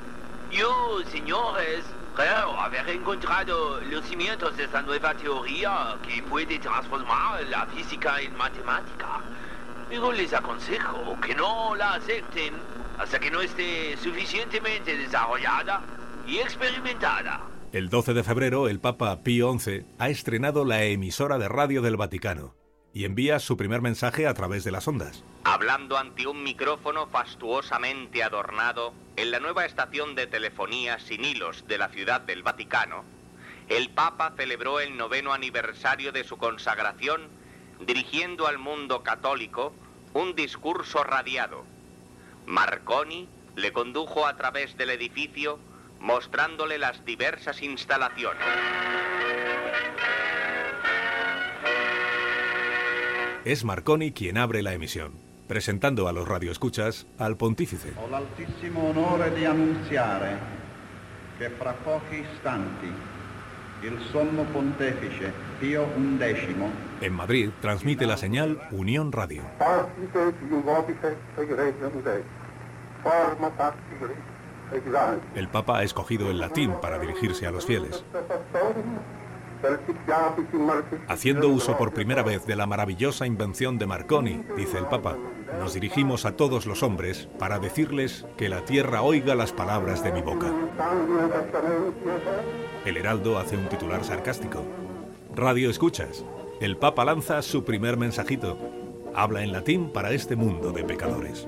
Yo, 0.51 1.01
señores, 1.11 1.83
creo 2.15 2.59
haber 2.59 2.87
encontrado 2.89 3.81
los 3.81 4.05
cimientos 4.05 4.55
de 4.55 4.65
esta 4.65 4.81
nueva 4.81 5.13
teoría 5.15 5.97
que 6.07 6.23
puede 6.23 6.59
transformar 6.59 7.43
la 7.49 7.65
física 7.67 8.21
en 8.21 8.35
matemática. 8.37 9.21
Pero 9.89 10.11
les 10.11 10.33
aconsejo 10.33 11.19
que 11.19 11.35
no 11.35 11.75
la 11.75 11.95
acepten 11.95 12.53
hasta 12.97 13.19
que 13.19 13.29
no 13.29 13.41
esté 13.41 13.97
suficientemente 13.97 14.95
desarrollada 14.97 15.81
y 16.25 16.37
experimentada. 16.37 17.41
El 17.71 17.89
12 17.89 18.13
de 18.13 18.23
febrero, 18.23 18.69
el 18.69 18.79
Papa 18.79 19.21
Pío 19.21 19.51
XI 19.59 19.85
ha 19.99 20.09
estrenado 20.09 20.63
la 20.63 20.83
emisora 20.83 21.37
de 21.37 21.49
radio 21.49 21.81
del 21.81 21.97
Vaticano 21.97 22.64
y 22.95 23.03
envía 23.03 23.39
su 23.39 23.57
primer 23.57 23.81
mensaje 23.81 24.25
a 24.25 24.33
través 24.33 24.63
de 24.63 24.71
las 24.71 24.87
ondas. 24.87 25.21
Hablando 25.43 25.97
ante 25.97 26.27
un 26.27 26.41
micrófono 26.43 27.07
fastuosamente 27.07 28.23
adornado 28.23 28.93
en 29.17 29.31
la 29.31 29.41
nueva 29.41 29.65
estación 29.65 30.15
de 30.15 30.27
telefonía 30.27 30.97
sin 30.99 31.25
hilos 31.25 31.67
de 31.67 31.77
la 31.77 31.89
ciudad 31.89 32.21
del 32.21 32.41
Vaticano, 32.41 33.03
el 33.67 33.89
Papa 33.89 34.33
celebró 34.37 34.79
el 34.79 34.95
noveno 34.95 35.33
aniversario 35.33 36.13
de 36.13 36.23
su 36.23 36.37
consagración 36.37 37.27
dirigiendo 37.85 38.47
al 38.47 38.59
mundo 38.59 39.03
católico 39.03 39.73
un 40.13 40.33
discurso 40.33 41.03
radiado. 41.03 41.65
Marconi 42.45 43.27
le 43.57 43.73
condujo 43.73 44.25
a 44.25 44.37
través 44.37 44.77
del 44.77 44.91
edificio 44.91 45.59
mostrándole 45.99 46.77
las 46.77 47.03
diversas 47.03 47.61
instalaciones. 47.61 48.45
Es 53.45 53.63
Marconi 53.63 54.11
quien 54.11 54.39
abre 54.39 54.63
la 54.63 54.73
emisión, 54.73 55.19
presentando 55.47 56.07
a 56.07 56.11
los 56.11 56.27
radioescuchas 56.27 57.05
al 57.19 57.37
pontífice. 57.37 57.93
Ho 58.03 58.09
l'altissimo 58.09 58.89
onore 58.89 59.31
di 59.35 59.45
annunziare 59.45 60.35
che 61.37 61.51
fra 61.51 61.73
pochi 61.73 62.25
istanti 62.33 62.91
il 63.81 63.99
sommo 64.11 64.45
pontefice 64.45 65.31
Pio 65.59 65.85
XI 66.17 66.55
En 67.01 67.13
Madrid 67.13 67.51
transmite 67.61 68.07
la 68.07 68.17
señal 68.17 68.59
Unión 68.71 69.11
Radio. 69.11 69.43
El 75.35 75.47
Papa 75.49 75.77
ha 75.77 75.83
escogido 75.83 76.31
el 76.31 76.39
latín 76.39 76.73
para 76.81 76.97
dirigirse 76.97 77.45
a 77.45 77.51
los 77.51 77.63
fieles. 77.67 78.03
Haciendo 81.07 81.49
uso 81.49 81.77
por 81.77 81.93
primera 81.93 82.23
vez 82.23 82.45
de 82.45 82.55
la 82.55 82.65
maravillosa 82.65 83.25
invención 83.25 83.77
de 83.77 83.85
Marconi, 83.85 84.43
dice 84.55 84.77
el 84.77 84.85
Papa, 84.85 85.17
nos 85.59 85.73
dirigimos 85.73 86.25
a 86.25 86.35
todos 86.35 86.65
los 86.65 86.83
hombres 86.83 87.27
para 87.39 87.59
decirles 87.59 88.25
que 88.37 88.49
la 88.49 88.65
tierra 88.65 89.01
oiga 89.01 89.35
las 89.35 89.51
palabras 89.51 90.03
de 90.03 90.11
mi 90.11 90.21
boca. 90.21 90.51
El 92.85 92.97
Heraldo 92.97 93.37
hace 93.37 93.57
un 93.57 93.69
titular 93.69 94.03
sarcástico. 94.03 94.63
Radio 95.35 95.69
escuchas. 95.69 96.23
el 96.61 96.77
Papa 96.77 97.05
lanza 97.05 97.41
su 97.41 97.65
primer 97.65 97.97
mensajito. 97.97 98.57
Habla 99.13 99.43
en 99.43 99.51
latín 99.51 99.91
para 99.91 100.11
este 100.11 100.35
mundo 100.35 100.71
de 100.71 100.83
pecadores. 100.83 101.47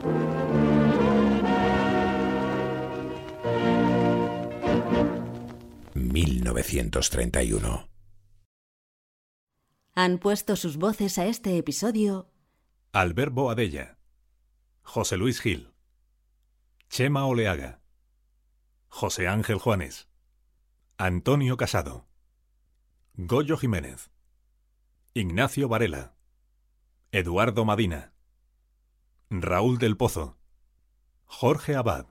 ...1931... 5.96 7.97
Han 10.00 10.20
puesto 10.20 10.56
sus 10.56 10.78
voces 10.78 11.18
a 11.18 11.26
este 11.26 11.58
episodio. 11.58 12.30
Albert 12.92 13.34
Boadella, 13.34 13.98
José 14.84 15.18
Luis 15.18 15.42
Gil, 15.42 15.74
Chema 16.88 17.26
Oleaga, 17.26 17.82
José 18.90 19.28
Ángel 19.28 19.58
Juanes, 19.58 20.08
Antonio 21.00 21.58
Casado, 21.58 22.08
Goyo 23.16 23.58
Jiménez, 23.58 24.12
Ignacio 25.16 25.68
Varela, 25.68 26.14
Eduardo 27.12 27.66
Madina, 27.66 28.14
Raúl 29.32 29.80
del 29.80 29.98
Pozo, 29.98 30.38
Jorge 31.26 31.76
Abad, 31.76 32.06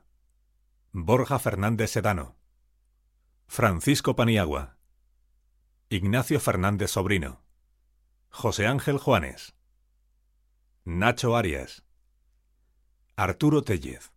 Borja 0.91 1.39
Fernández 1.39 1.93
Sedano, 1.93 2.37
Francisco 3.47 4.17
Paniagua, 4.17 4.77
Ignacio 5.89 6.41
Fernández 6.41 6.91
Sobrino, 6.91 7.46
José 8.31 8.67
Ángel 8.67 8.99
Juanes, 8.99 9.55
Nacho 10.85 11.37
Arias, 11.37 11.85
Arturo 13.17 13.63
Tellez, 13.63 14.13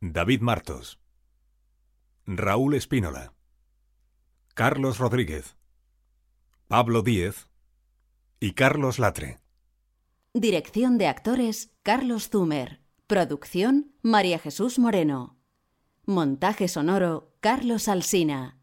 David 0.00 0.40
Martos, 0.40 1.00
Raúl 2.26 2.74
Espínola, 2.74 3.32
Carlos 4.54 4.98
Rodríguez, 4.98 5.56
Pablo 6.68 7.02
Díez 7.02 7.48
y 8.40 8.52
Carlos 8.52 8.98
Latre. 8.98 9.38
Dirección 10.34 10.96
de 10.98 11.08
actores 11.08 11.70
Carlos 11.82 12.30
Zumer. 12.30 12.80
Producción 13.06 13.94
María 14.00 14.38
Jesús 14.38 14.78
Moreno. 14.78 15.36
Montaje 16.06 16.68
sonoro 16.68 17.34
Carlos 17.40 17.88
Alsina. 17.88 18.61